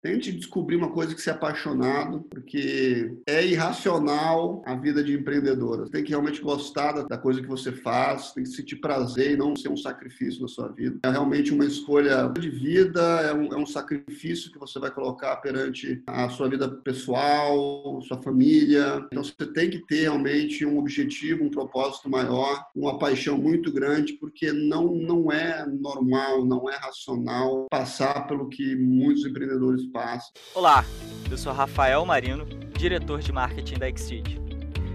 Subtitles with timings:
[0.00, 5.86] Tente descobrir uma coisa que você é apaixonado, porque é irracional a vida de empreendedora.
[5.86, 9.36] Você tem que realmente gostar da coisa que você faz, tem que sentir prazer e
[9.36, 10.98] não ser um sacrifício na sua vida.
[11.02, 15.34] É realmente uma escolha de vida, é um, é um sacrifício que você vai colocar
[15.38, 19.04] perante a sua vida pessoal, sua família.
[19.06, 24.12] Então você tem que ter realmente um objetivo, um propósito maior, uma paixão muito grande,
[24.12, 30.32] porque não, não é normal, não é racional passar pelo que muitos empreendedores espaço.
[30.54, 30.84] Olá,
[31.30, 32.44] eu sou Rafael Marino,
[32.76, 34.38] diretor de marketing da Exceed.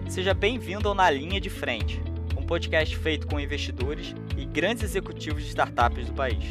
[0.07, 1.99] Seja bem-vindo ao Na Linha de Frente,
[2.37, 6.43] um podcast feito com investidores e grandes executivos de startups do país.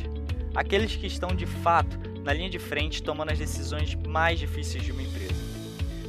[0.54, 4.90] Aqueles que estão de fato na linha de frente tomando as decisões mais difíceis de
[4.90, 5.32] uma empresa.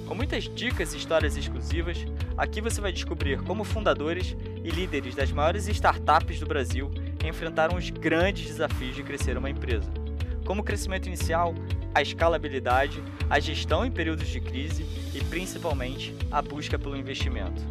[0.07, 1.97] Com muitas dicas e histórias exclusivas,
[2.35, 6.91] aqui você vai descobrir como fundadores e líderes das maiores startups do Brasil
[7.23, 9.89] enfrentaram os grandes desafios de crescer uma empresa
[10.45, 11.53] como o crescimento inicial,
[11.93, 17.61] a escalabilidade, a gestão em períodos de crise e principalmente a busca pelo investimento.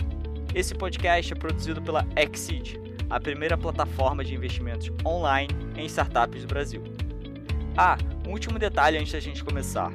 [0.55, 2.79] Esse podcast é produzido pela Exceed,
[3.09, 6.83] a primeira plataforma de investimentos online em startups do Brasil.
[7.77, 9.93] Ah, um último detalhe antes da gente começar.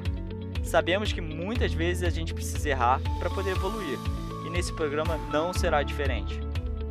[0.62, 3.98] Sabemos que muitas vezes a gente precisa errar para poder evoluir,
[4.46, 6.38] e nesse programa não será diferente.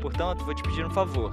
[0.02, 1.32] Portanto, vou te pedir um favor.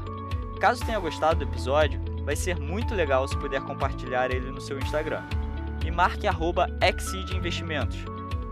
[0.60, 4.78] Caso tenha gostado do episódio, vai ser muito legal se puder compartilhar ele no seu
[4.78, 5.22] Instagram.
[5.84, 7.98] E marque arroba Exceed Investimentos.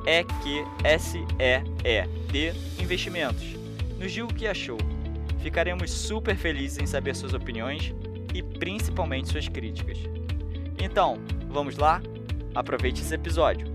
[0.06, 1.32] E-Q-S-E-E-D
[2.78, 3.44] Investimentos.
[3.98, 4.78] Nos diga o que achou.
[5.40, 7.94] Ficaremos super felizes em saber suas opiniões
[8.34, 9.98] e principalmente suas críticas.
[10.78, 12.02] Então, vamos lá?
[12.54, 13.71] Aproveite esse episódio.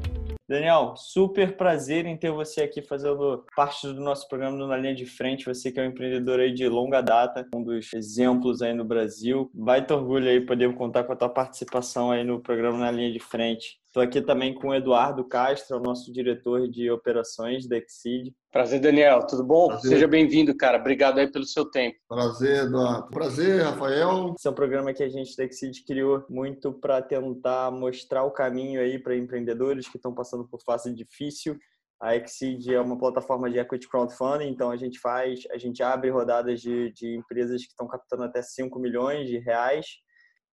[0.49, 5.05] Daniel, super prazer em ter você aqui fazendo parte do nosso programa Na Linha de
[5.05, 5.45] Frente.
[5.45, 9.51] Você que é um empreendedor aí de longa data, um dos exemplos aí no Brasil.
[9.53, 13.11] Vai ter orgulho aí poder contar com a tua participação aí no programa Na Linha
[13.11, 13.77] de Frente.
[13.87, 18.33] Estou aqui também com o Eduardo Castro, nosso diretor de operações da Exceed.
[18.57, 19.21] Prazer, Daniel.
[19.27, 19.67] Tudo bom?
[19.67, 19.91] Prazer.
[19.91, 20.79] Seja bem-vindo, cara.
[20.79, 21.95] Obrigado aí pelo seu tempo.
[22.09, 23.11] Prazer, Eduardo.
[23.11, 24.33] Prazer, Rafael.
[24.35, 28.31] Esse é um programa que a gente da Exceed criou muito para tentar mostrar o
[28.31, 31.55] caminho aí para empreendedores que estão passando por fase difícil.
[32.01, 36.09] A Exceed é uma plataforma de equity crowdfunding, então a gente faz, a gente abre
[36.09, 39.85] rodadas de, de empresas que estão captando até 5 milhões de reais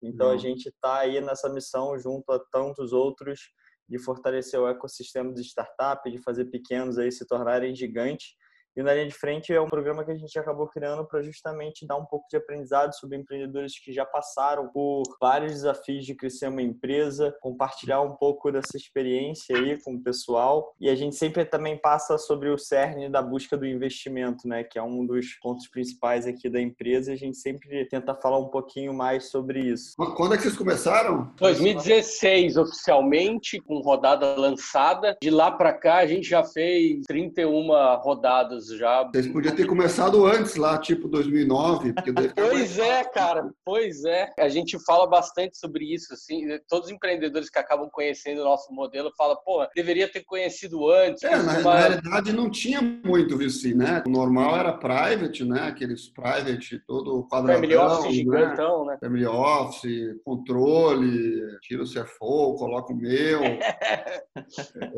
[0.02, 3.40] então a gente está aí nessa missão junto a tantos outros
[3.88, 8.34] de fortalecer o ecossistema de startup, de fazer pequenos aí se tornarem gigantes
[8.74, 11.22] e o Na Linha de Frente é um programa que a gente acabou criando para
[11.22, 16.14] justamente dar um pouco de aprendizado sobre empreendedores que já passaram por vários desafios de
[16.14, 20.74] crescer uma empresa, compartilhar um pouco dessa experiência aí com o pessoal.
[20.80, 24.78] E a gente sempre também passa sobre o cerne da busca do investimento, né, que
[24.78, 27.10] é um dos pontos principais aqui da empresa.
[27.10, 29.94] E a gente sempre tenta falar um pouquinho mais sobre isso.
[30.16, 31.30] Quando é que vocês começaram?
[31.36, 35.18] 2016, oficialmente, com rodada lançada.
[35.20, 37.68] De lá para cá, a gente já fez 31
[37.98, 39.04] rodadas anos já.
[39.04, 41.92] Vocês podiam ter começado antes lá, tipo 2009.
[41.92, 44.30] Porque pois é, cara, pois é.
[44.38, 46.46] A gente fala bastante sobre isso, assim.
[46.68, 51.22] Todos os empreendedores que acabam conhecendo o nosso modelo falam, pô, deveria ter conhecido antes.
[51.22, 54.02] É, na, na, realidade não tinha muito VC, né?
[54.06, 55.62] O normal era private, né?
[55.62, 57.62] Aqueles private todo quadradão.
[57.62, 58.12] Family office né?
[58.12, 58.98] gigantão, né?
[59.00, 63.40] Family office, controle, tira o CFO, coloca o meu.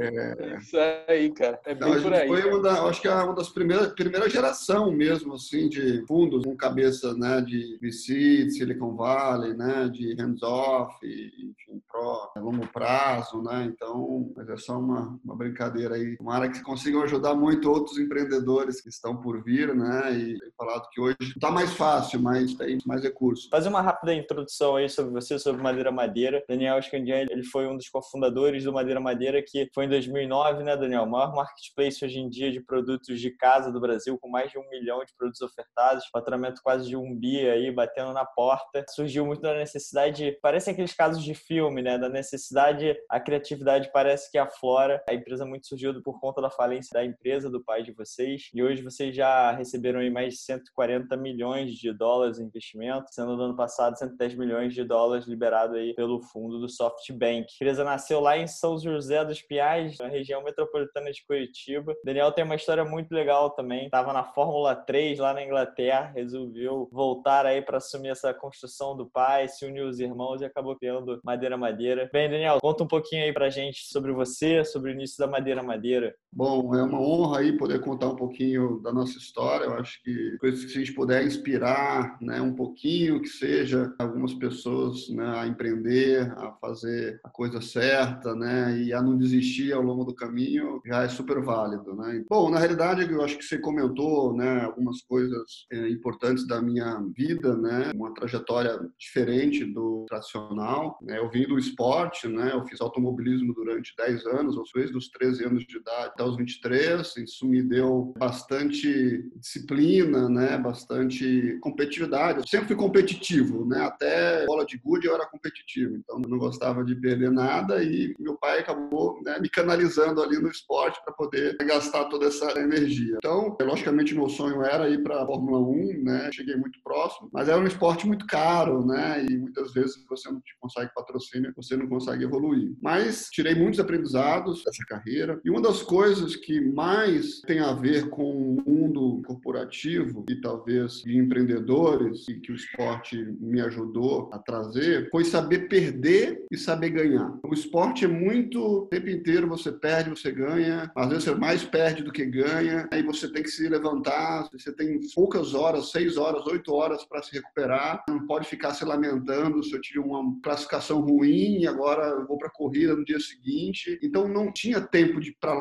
[0.00, 0.58] é...
[0.58, 0.76] Isso
[1.08, 1.60] aí, cara.
[1.66, 2.28] É então, bem por aí.
[2.28, 6.44] Foi uma da, acho que é uma das primeira, primeira geração mesmo, assim, de fundos
[6.44, 13.40] com cabeça, né, de VC, de Silicon Valley, né, de hands-off, enfim, pro, longo prazo,
[13.42, 16.16] né, então, mas é só uma, uma brincadeira aí.
[16.16, 20.88] Tomara que consigam ajudar muito outros empreendedores que estão por vir, né, e tem falado
[20.90, 23.48] que hoje está mais fácil, mas tem mais recursos.
[23.48, 26.42] Fazer uma rápida introdução aí sobre você, sobre Madeira Madeira.
[26.48, 30.76] Daniel Scandian, ele foi um dos cofundadores do Madeira Madeira, que foi em 2009, né,
[30.76, 31.04] Daniel?
[31.04, 34.58] O maior marketplace hoje em dia de produtos de casa do Brasil, com mais de
[34.58, 38.82] um milhão de produtos ofertados, faturamento quase de um bi aí, batendo na porta.
[38.88, 41.98] Surgiu muito da necessidade, parece aqueles casos de filme, né?
[41.98, 45.04] Da necessidade, a criatividade parece que aflora.
[45.06, 48.48] A empresa muito surgiu por conta da falência da empresa, do pai de vocês.
[48.54, 53.36] E hoje vocês já receberam aí mais de 140 milhões de dólares em investimento, sendo
[53.36, 57.44] no ano passado 110 milhões de dólares liberado aí pelo fundo do SoftBank.
[57.44, 61.94] A empresa nasceu lá em São José dos Piais, na região metropolitana de Curitiba.
[62.02, 63.86] Daniel tem uma história muito legal legal também.
[63.86, 69.06] Estava na Fórmula 3 lá na Inglaterra, resolveu voltar aí para assumir essa construção do
[69.06, 72.08] pai, se uniu os irmãos e acabou criando Madeira Madeira.
[72.12, 75.62] Bem, Daniel, conta um pouquinho aí pra gente sobre você, sobre o início da Madeira
[75.62, 76.14] Madeira.
[76.36, 79.66] Bom, é uma honra aí poder contar um pouquinho da nossa história.
[79.66, 84.34] Eu acho que coisas que a gente puder inspirar, né, um pouquinho que seja algumas
[84.34, 89.82] pessoas, né, a empreender, a fazer a coisa certa, né, e a não desistir ao
[89.82, 92.24] longo do caminho, já é super válido, né?
[92.28, 97.00] Bom, na realidade, eu acho que você comentou, né, algumas coisas é, importantes da minha
[97.16, 100.98] vida, né, uma trajetória diferente do tradicional.
[101.00, 101.16] Né?
[101.18, 105.44] Eu vim do esporte, né, eu fiz automobilismo durante 10 anos, ou seja, dos 13
[105.44, 107.16] anos de idade até os 23.
[107.18, 112.38] Isso me deu bastante disciplina, né, bastante competitividade.
[112.38, 116.38] Eu sempre fui competitivo, né, até bola de gude eu era competitivo, então eu não
[116.38, 121.12] gostava de perder nada e meu pai acabou né, me canalizando ali no esporte para
[121.12, 123.16] poder gastar toda essa energia.
[123.18, 127.48] Então, logicamente, meu sonho era ir para a Fórmula 1, né, cheguei muito próximo, mas
[127.48, 131.88] era um esporte muito caro, né, e muitas vezes você não consegue patrocínio, você não
[131.88, 132.74] consegue evoluir.
[132.82, 138.08] Mas tirei muitos aprendizados dessa carreira e uma das coisas que mais tem a ver
[138.08, 144.38] com o mundo corporativo e talvez de empreendedores e que o esporte me ajudou a
[144.38, 147.38] trazer foi saber perder e saber ganhar.
[147.42, 151.64] O esporte é muito o tempo inteiro você perde, você ganha, às vezes você mais
[151.64, 156.16] perde do que ganha, aí você tem que se levantar, você tem poucas horas, seis
[156.16, 160.34] horas, oito horas para se recuperar, não pode ficar se lamentando se eu tive uma
[160.42, 163.98] classificação ruim e agora vou para a corrida no dia seguinte.
[164.02, 165.54] Então não tinha tempo para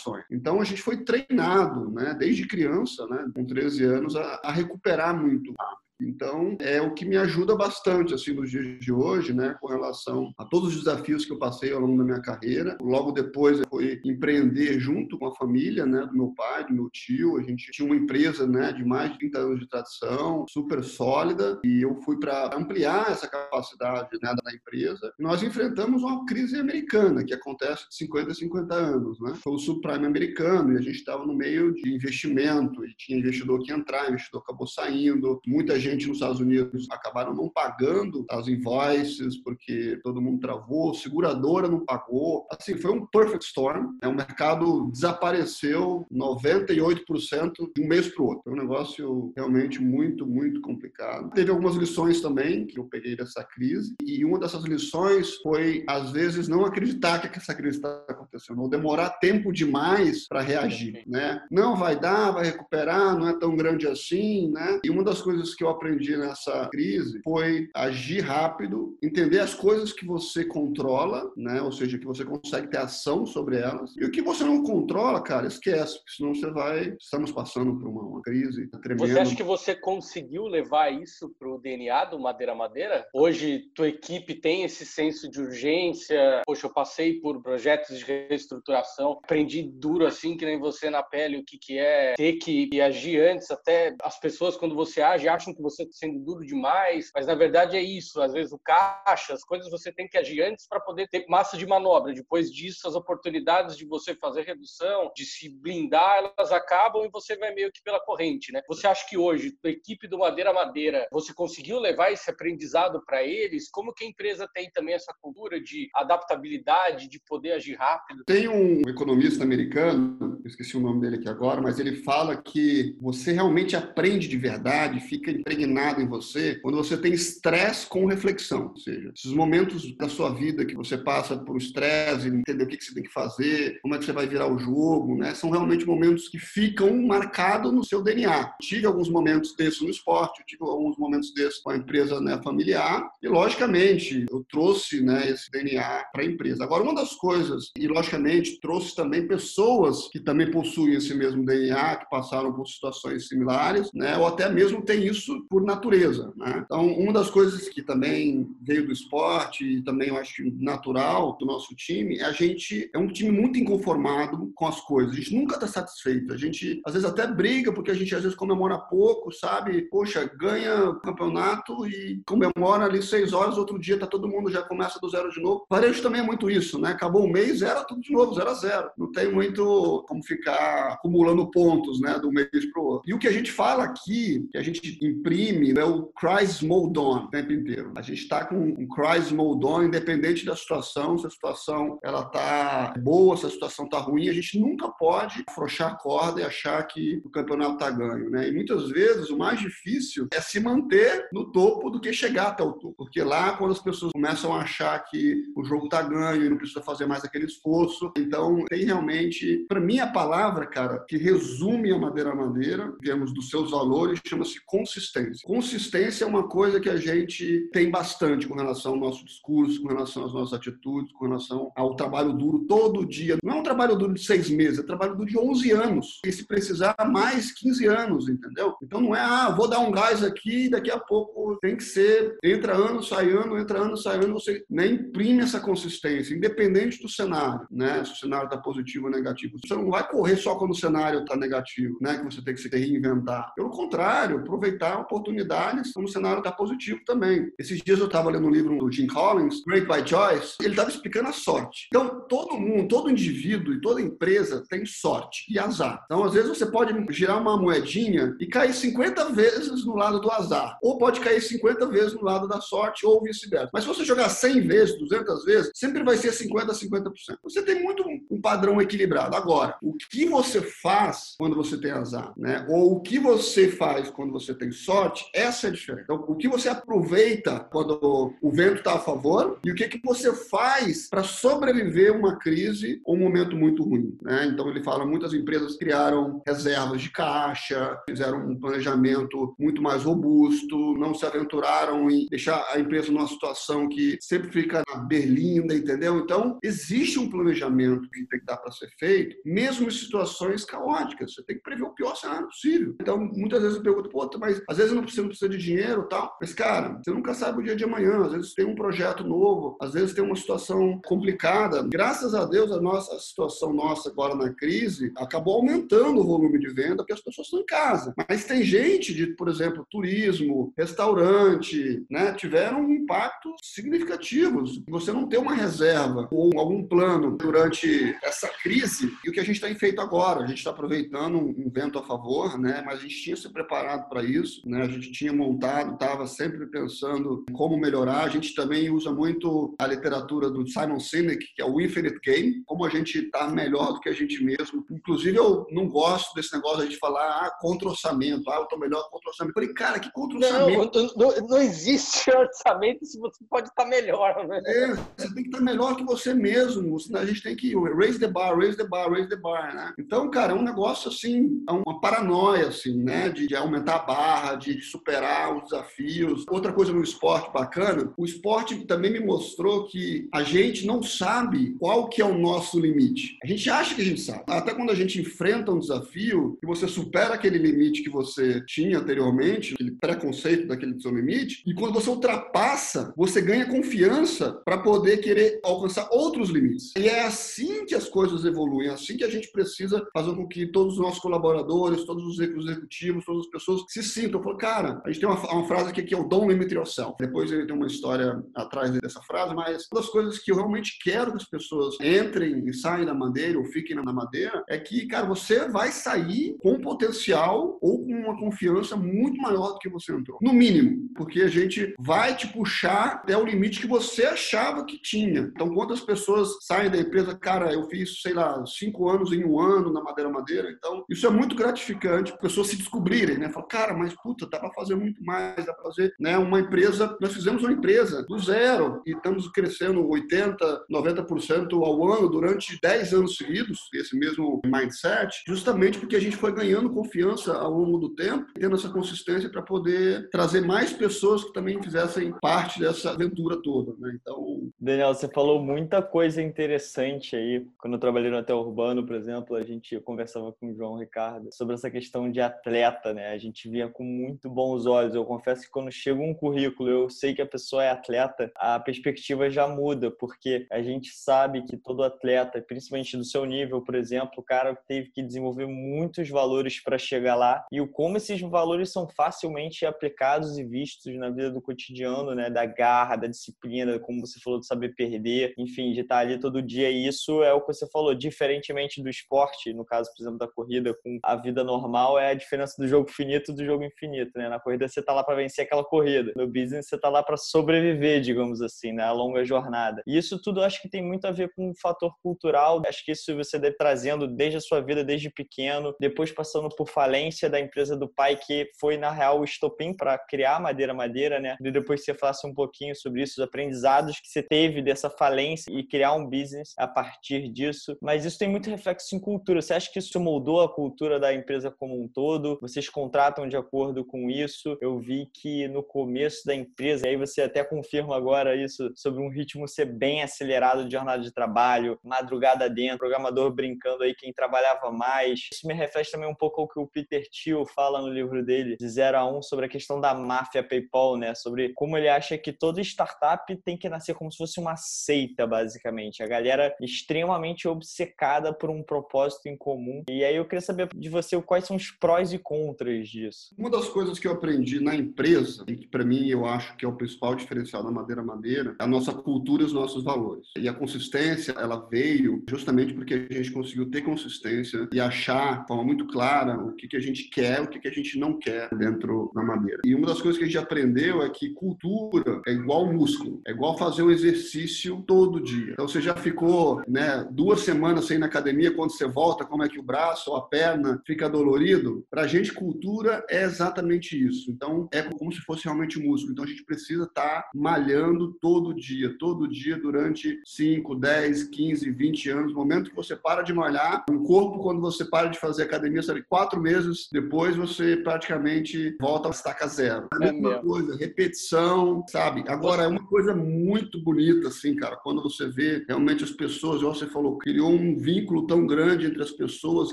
[0.00, 0.24] lamentações.
[0.30, 5.16] Então a gente foi treinado, né, desde criança, né, com 13 anos, a, a recuperar
[5.16, 5.89] muito rápido.
[6.00, 10.32] Então, é o que me ajuda bastante, assim, nos dias de hoje, né, com relação
[10.38, 12.76] a todos os desafios que eu passei ao longo da minha carreira.
[12.80, 17.36] Logo depois, fui empreender junto com a família, né, do meu pai, do meu tio.
[17.36, 21.60] A gente tinha uma empresa, né, de mais de 30 anos de tradição, super sólida,
[21.64, 25.12] e eu fui para ampliar essa capacidade, né, da empresa.
[25.18, 29.34] Nós enfrentamos uma crise americana, que acontece de 50 a 50 anos, né?
[29.42, 33.60] Foi o subprime americano, e a gente estava no meio de investimento, e tinha investidor
[33.62, 38.48] que entrar, investidor acabou saindo, muita gente gente nos Estados Unidos acabaram não pagando as
[38.48, 42.46] invoices porque todo mundo travou, seguradora não pagou.
[42.50, 43.92] Assim, foi um perfect storm.
[44.02, 44.08] Né?
[44.08, 48.42] O mercado desapareceu 98% de um mês para o outro.
[48.44, 51.30] Foi um negócio realmente muito, muito complicado.
[51.30, 56.10] Teve algumas lições também que eu peguei dessa crise e uma dessas lições foi, às
[56.10, 61.42] vezes, não acreditar que essa crise está acontecendo ou demorar tempo demais para reagir, né?
[61.50, 64.80] Não vai dar, vai recuperar, não é tão grande assim, né?
[64.84, 69.92] E uma das coisas que eu aprendi nessa crise foi agir rápido, entender as coisas
[69.92, 71.62] que você controla, né?
[71.62, 73.96] Ou seja, que você consegue ter ação sobre elas.
[73.96, 76.96] E o que você não controla, cara, esquece, porque senão você vai.
[77.00, 79.06] Estamos passando por uma, uma crise tremenda.
[79.06, 83.06] Você acha que você conseguiu levar isso para o DNA do Madeira Madeira?
[83.14, 86.42] Hoje, tua equipe tem esse senso de urgência.
[86.44, 91.38] Poxa, eu passei por projetos de reestruturação, aprendi duro assim, que nem você na pele,
[91.38, 93.50] o que, que é ter que agir antes.
[93.50, 97.34] Até as pessoas, quando você age, acham que você você sendo duro demais, mas na
[97.34, 98.20] verdade é isso.
[98.20, 101.56] Às vezes o caixa, as coisas você tem que agir antes para poder ter massa
[101.56, 102.12] de manobra.
[102.12, 107.36] Depois disso, as oportunidades de você fazer redução, de se blindar, elas acabam e você
[107.36, 108.62] vai meio que pela corrente, né?
[108.68, 113.22] Você acha que hoje, a equipe do Madeira Madeira, você conseguiu levar esse aprendizado para
[113.22, 113.70] eles?
[113.70, 118.24] Como que a empresa tem também essa cultura de adaptabilidade, de poder agir rápido?
[118.24, 123.32] Tem um economista americano, esqueci o nome dele aqui agora, mas ele fala que você
[123.32, 128.68] realmente aprende de verdade, fica impregnado em você quando você tem estresse com reflexão.
[128.68, 132.82] Ou seja, esses momentos da sua vida que você passa por estresse, entender o que
[132.82, 135.34] você tem que fazer, como é que você vai virar o jogo, né?
[135.34, 138.54] São realmente momentos que ficam marcados no seu DNA.
[138.60, 143.08] Tive alguns momentos desses no esporte, tive alguns momentos desses com a empresa né, familiar
[143.22, 146.64] e, logicamente, eu trouxe né, esse DNA para a empresa.
[146.64, 151.96] Agora, uma das coisas, e logicamente, trouxe também pessoas que também possuem esse mesmo DNA,
[151.96, 154.16] que passaram por situações similares, né?
[154.16, 156.32] Ou até mesmo tem isso por natureza.
[156.36, 156.62] Né?
[156.64, 161.46] Então, uma das coisas que também veio do esporte e também eu acho natural do
[161.46, 165.12] nosso time é a gente é um time muito inconformado com as coisas.
[165.12, 166.32] A gente nunca está satisfeito.
[166.32, 169.82] A gente às vezes até briga porque a gente às vezes comemora pouco, sabe?
[169.82, 174.98] Poxa, ganha campeonato e comemora ali seis horas, outro dia tá todo mundo já começa
[175.00, 175.66] do zero de novo.
[175.68, 176.90] Varejo também é muito isso, né?
[176.90, 178.90] Acabou o mês, zero tudo de novo, zero a zero.
[178.96, 183.10] Não tem muito como ficar acumulando pontos, né, do mês para o outro.
[183.10, 186.98] E o que a gente fala aqui, que a gente imprime é o Christ Mode
[186.98, 187.92] On o tempo inteiro.
[187.96, 192.24] A gente está com um Christ Mode On, independente da situação, se a situação ela
[192.24, 196.44] tá boa, se a situação tá ruim, a gente nunca pode afrouxar a corda e
[196.44, 198.48] achar que o campeonato tá ganho, né?
[198.48, 202.62] E muitas vezes o mais difícil é se manter no topo do que chegar até
[202.62, 206.44] o topo, porque lá quando as pessoas começam a achar que o jogo tá ganho
[206.44, 211.04] e não precisa fazer mais aquele esforço, então tem realmente, para mim a palavra, cara,
[211.08, 215.46] que resume a madeira madeira, digamos dos seus valores, chama-se consistência.
[215.46, 219.88] Consistência é uma coisa que a gente tem bastante com relação ao nosso discurso, com
[219.88, 223.36] relação às nossas atitudes, com relação ao trabalho duro todo dia.
[223.42, 226.20] Não é um trabalho duro de seis meses, é um trabalho duro de 11 anos.
[226.24, 228.74] E se precisar, mais 15 anos, entendeu?
[228.82, 231.84] Então não é, ah, vou dar um gás aqui e daqui a pouco tem que
[231.84, 237.00] ser, entra ano, sai ano, entra ano, sai ano, você nem imprime essa consistência, independente
[237.02, 238.04] do cenário, né?
[238.04, 239.58] Se o cenário está positivo ou negativo.
[239.64, 242.18] Você não vai correr só quando o cenário está negativo, né?
[242.18, 243.52] Que você tem que se reinventar.
[243.54, 247.50] Pelo contrário, aproveitar oportunidades quando o cenário está positivo também.
[247.58, 250.90] Esses dias eu estava lendo um livro do Jim Collins, Great by Choice, ele estava
[250.90, 251.88] explicando a sorte.
[251.88, 256.02] Então, todo mundo, todo indivíduo e toda empresa tem sorte e azar.
[256.04, 260.30] Então, às vezes você pode girar uma moedinha e cair 50 vezes no lado do
[260.30, 263.70] azar, ou pode cair 50 vezes no lado da sorte ou vice-versa.
[263.72, 267.12] Mas se você jogar 100 vezes, 200 vezes, sempre vai ser 50 a 50%.
[267.42, 269.36] Você tem muito um padrão equilibrado.
[269.36, 272.66] Agora, o que você faz quando você tem azar, né?
[272.68, 276.04] Ou o que você faz quando você tem sorte, essa é a diferença.
[276.04, 280.00] Então, o que você aproveita quando o vento está a favor e o que, que
[280.04, 284.46] você faz para sobreviver uma crise ou um momento muito ruim, né?
[284.46, 290.94] Então, ele fala, muitas empresas criaram reservas de caixa, fizeram um planejamento muito mais robusto,
[290.94, 296.18] não se aventuraram em deixar a empresa numa situação que sempre fica na berlinda, entendeu?
[296.18, 301.34] Então, existe um planejamento que tem que dar para ser feito, mesmo em situações caóticas.
[301.34, 302.94] Você tem que prever o pior cenário possível.
[303.00, 306.08] Então, muitas vezes eu pergunto, pô, mas às vezes não precisa, não precisa de dinheiro
[306.08, 306.36] tal.
[306.40, 308.24] Mas, cara, você nunca sabe o dia de amanhã.
[308.24, 311.86] Às vezes tem um projeto novo, às vezes tem uma situação complicada.
[311.88, 316.58] Graças a Deus, a nossa a situação nossa agora na crise acabou aumentando o volume
[316.58, 318.14] de venda porque as pessoas estão em casa.
[318.28, 324.82] Mas tem gente de, por exemplo, turismo, restaurante, né, tiveram impactos significativos.
[324.88, 329.12] Você não ter uma reserva ou algum plano durante essa crise.
[329.24, 332.02] E o que a gente tem feito agora, a gente está aproveitando um vento a
[332.02, 335.94] favor, né, mas a gente tinha se preparado para isso, né, a gente tinha montado,
[335.94, 338.24] estava sempre pensando em como melhorar.
[338.24, 342.62] A gente também usa muito a literatura do Simon Sinek, que é o Infinite Game,
[342.66, 344.84] como a gente está melhor do que a gente mesmo.
[344.90, 348.62] Inclusive, eu não gosto desse negócio de a gente falar ah, contra orçamento, ah, eu
[348.64, 349.50] estou melhor contra orçamento.
[349.56, 351.02] Eu falei, cara, que contra orçamento?
[351.16, 354.46] Não, não, não existe orçamento se você pode estar melhor.
[354.48, 354.60] Né?
[354.66, 356.96] É, você tem que estar melhor que você mesmo.
[357.14, 359.92] A gente tem que raise the bar, raise the bar, raise the bar, né?
[359.98, 363.28] Então, cara, é um negócio assim, é uma paranoia, assim, né?
[363.28, 366.44] De, de aumentar a barra, de superar os desafios.
[366.48, 371.76] Outra coisa no esporte bacana, o esporte também me mostrou que a gente não sabe
[371.78, 373.38] qual que é o nosso limite.
[373.42, 374.44] A gente acha que a gente sabe.
[374.46, 378.98] Até quando a gente enfrenta um desafio, que você supera aquele limite que você tinha
[378.98, 385.18] anteriormente, aquele preconceito daquele seu limite, e quando você ultrapassa, você ganha confiança para poder
[385.18, 386.92] querer alcançar outros limites.
[386.96, 390.46] E é assim que as coisas evoluem, é assim que a gente precisa fazer com
[390.46, 394.42] que todos os nossos colaboradores, todos os executivos, todas as pessoas se sintam.
[394.42, 397.14] Falo, cara, a gente tem uma, uma frase aqui que é o don't limit yourself.
[397.18, 400.98] Depois ele tem uma história atrás dessa frase, mas uma das coisas que eu realmente
[401.02, 405.06] quero que as pessoas entrem e saiam da madeira ou fiquem na madeira é que,
[405.06, 410.12] cara, você vai sair com potencial ou com uma confiança muito maior do que você
[410.12, 410.38] entrou.
[410.40, 415.00] No mínimo, porque a gente vai te puxar até o limite que você achava que
[415.00, 415.50] tinha.
[415.54, 419.60] Então, quantas pessoas saem da empresa, cara, eu fiz, sei lá, cinco anos em um
[419.60, 420.70] ano na Madeira Madeira.
[420.70, 423.48] Então, isso é muito gratificante, pessoas se descobrirem, né?
[423.48, 426.38] Falar, cara, mas puta, dá para fazer muito mais, dá para fazer, né?
[426.38, 432.28] Uma empresa, nós fizemos uma empresa do zero e estamos crescendo 80, 90% ao ano
[432.28, 437.70] durante 10 anos seguidos, esse mesmo mindset, justamente porque a gente foi ganhando confiança ao
[437.70, 442.80] longo do tempo, tendo essa consistência para poder trazer mais pessoas que também fizessem parte
[442.80, 444.16] dessa aventura toda, né?
[444.20, 447.66] Então, Daniel, você falou muita coisa interessante aí.
[447.78, 451.50] Quando eu trabalhei no Hotel Urbano, por exemplo, a gente conversava com o João Ricardo
[451.52, 453.28] sobre essa questão de atleta, né?
[453.28, 455.14] A gente via com muito bons olhos.
[455.14, 458.80] Eu confesso que quando chega um currículo, eu sei que a pessoa é atleta, a
[458.80, 463.94] perspectiva já muda, porque a gente sabe que todo atleta, principalmente do seu nível, por
[463.94, 468.40] exemplo, o cara teve que desenvolver muitos valores para chegar lá e o como esses
[468.40, 472.50] valores são facilmente aplicados e vistos na vida do cotidiano, né?
[472.50, 476.62] Da garra, da disciplina, como você falou, de saber perder, enfim, de estar ali todo
[476.62, 476.90] dia.
[476.90, 480.48] E isso é o que você falou, diferentemente do esporte, no caso, por exemplo, da
[480.48, 484.48] corrida com a vida normal, é a diferença do jogo finito do jogo infinito, né?
[484.48, 487.36] Na corrida você tá lá para vencer aquela corrida, no business você tá lá para
[487.36, 489.04] sobreviver, digamos assim, né?
[489.04, 490.02] A longa jornada.
[490.06, 493.12] E isso tudo acho que tem muito a ver com o fator cultural, acho que
[493.12, 497.60] isso você deve trazendo desde a sua vida, desde pequeno, depois passando por falência da
[497.60, 501.56] empresa do pai, que foi, na real, o estopim para criar Madeira Madeira, né?
[501.60, 505.70] E depois você falasse um pouquinho sobre isso, os aprendizados que você teve dessa falência
[505.72, 507.96] e criar um business a partir disso.
[508.00, 509.60] Mas isso tem muito reflexo em cultura.
[509.60, 512.58] Você acha que isso moldou a cultura da empresa como um todo?
[512.60, 514.76] Vocês contratam de acordo com isso?
[514.80, 519.28] Eu vi que no começo da empresa, aí você até confirma agora isso, sobre um
[519.28, 524.90] ritmo ser bem acelerado de jornada de trabalho, madrugada dentro, programador brincando aí quem trabalhava
[524.90, 525.48] mais.
[525.52, 528.76] Isso me reflete também um pouco ao que o Peter Thiel fala no livro dele,
[528.76, 531.34] de 0 a 1, um, sobre a questão da máfia PayPal, né?
[531.34, 535.46] Sobre como ele acha que toda startup tem que nascer como se fosse uma seita,
[535.46, 536.22] basicamente.
[536.22, 540.02] A galera extremamente obcecada por um propósito em comum.
[540.10, 543.54] E aí eu queria saber de você quais são os prós e contras disso.
[543.56, 546.84] Uma das coisas que eu aprendi na empresa, e que para mim eu acho que
[546.84, 550.48] é o principal diferencial da Madeira Madeira, é a nossa cultura e os nossos valores.
[550.58, 555.68] E a consistência, ela veio justamente porque a gente conseguiu ter consistência e achar de
[555.68, 558.38] forma muito clara o que, que a gente quer, o que, que a gente não
[558.38, 559.82] quer dentro da Madeira.
[559.84, 563.52] E uma das coisas que a gente aprendeu é que cultura é igual músculo, é
[563.52, 565.72] igual fazer um exercício todo dia.
[565.72, 569.62] Então você já ficou né, duas semanas sem ir na academia, quando você volta, como
[569.62, 572.02] é que o braço ou a perna fica dolorido?
[572.08, 574.50] Para a gente, cultura é exatamente isso.
[574.50, 576.32] Então é como se fosse realmente músculo.
[576.32, 581.90] Então a gente precisa estar tá malhando todo dia, todo dia durante 5, 10, 15,
[581.90, 582.52] 20 anos.
[582.52, 586.02] No momento que você para de malhar, um corpo, quando você para de fazer academia,
[586.02, 590.08] sabe, quatro meses depois você praticamente volta a estaca zero.
[590.14, 592.44] A é mesma coisa, repetição, sabe?
[592.48, 596.94] Agora, é uma coisa muito bonita, assim, cara, quando você vê realmente as pessoas, igual
[596.94, 599.92] você falou, criou um vínculo tão grande entre as pessoas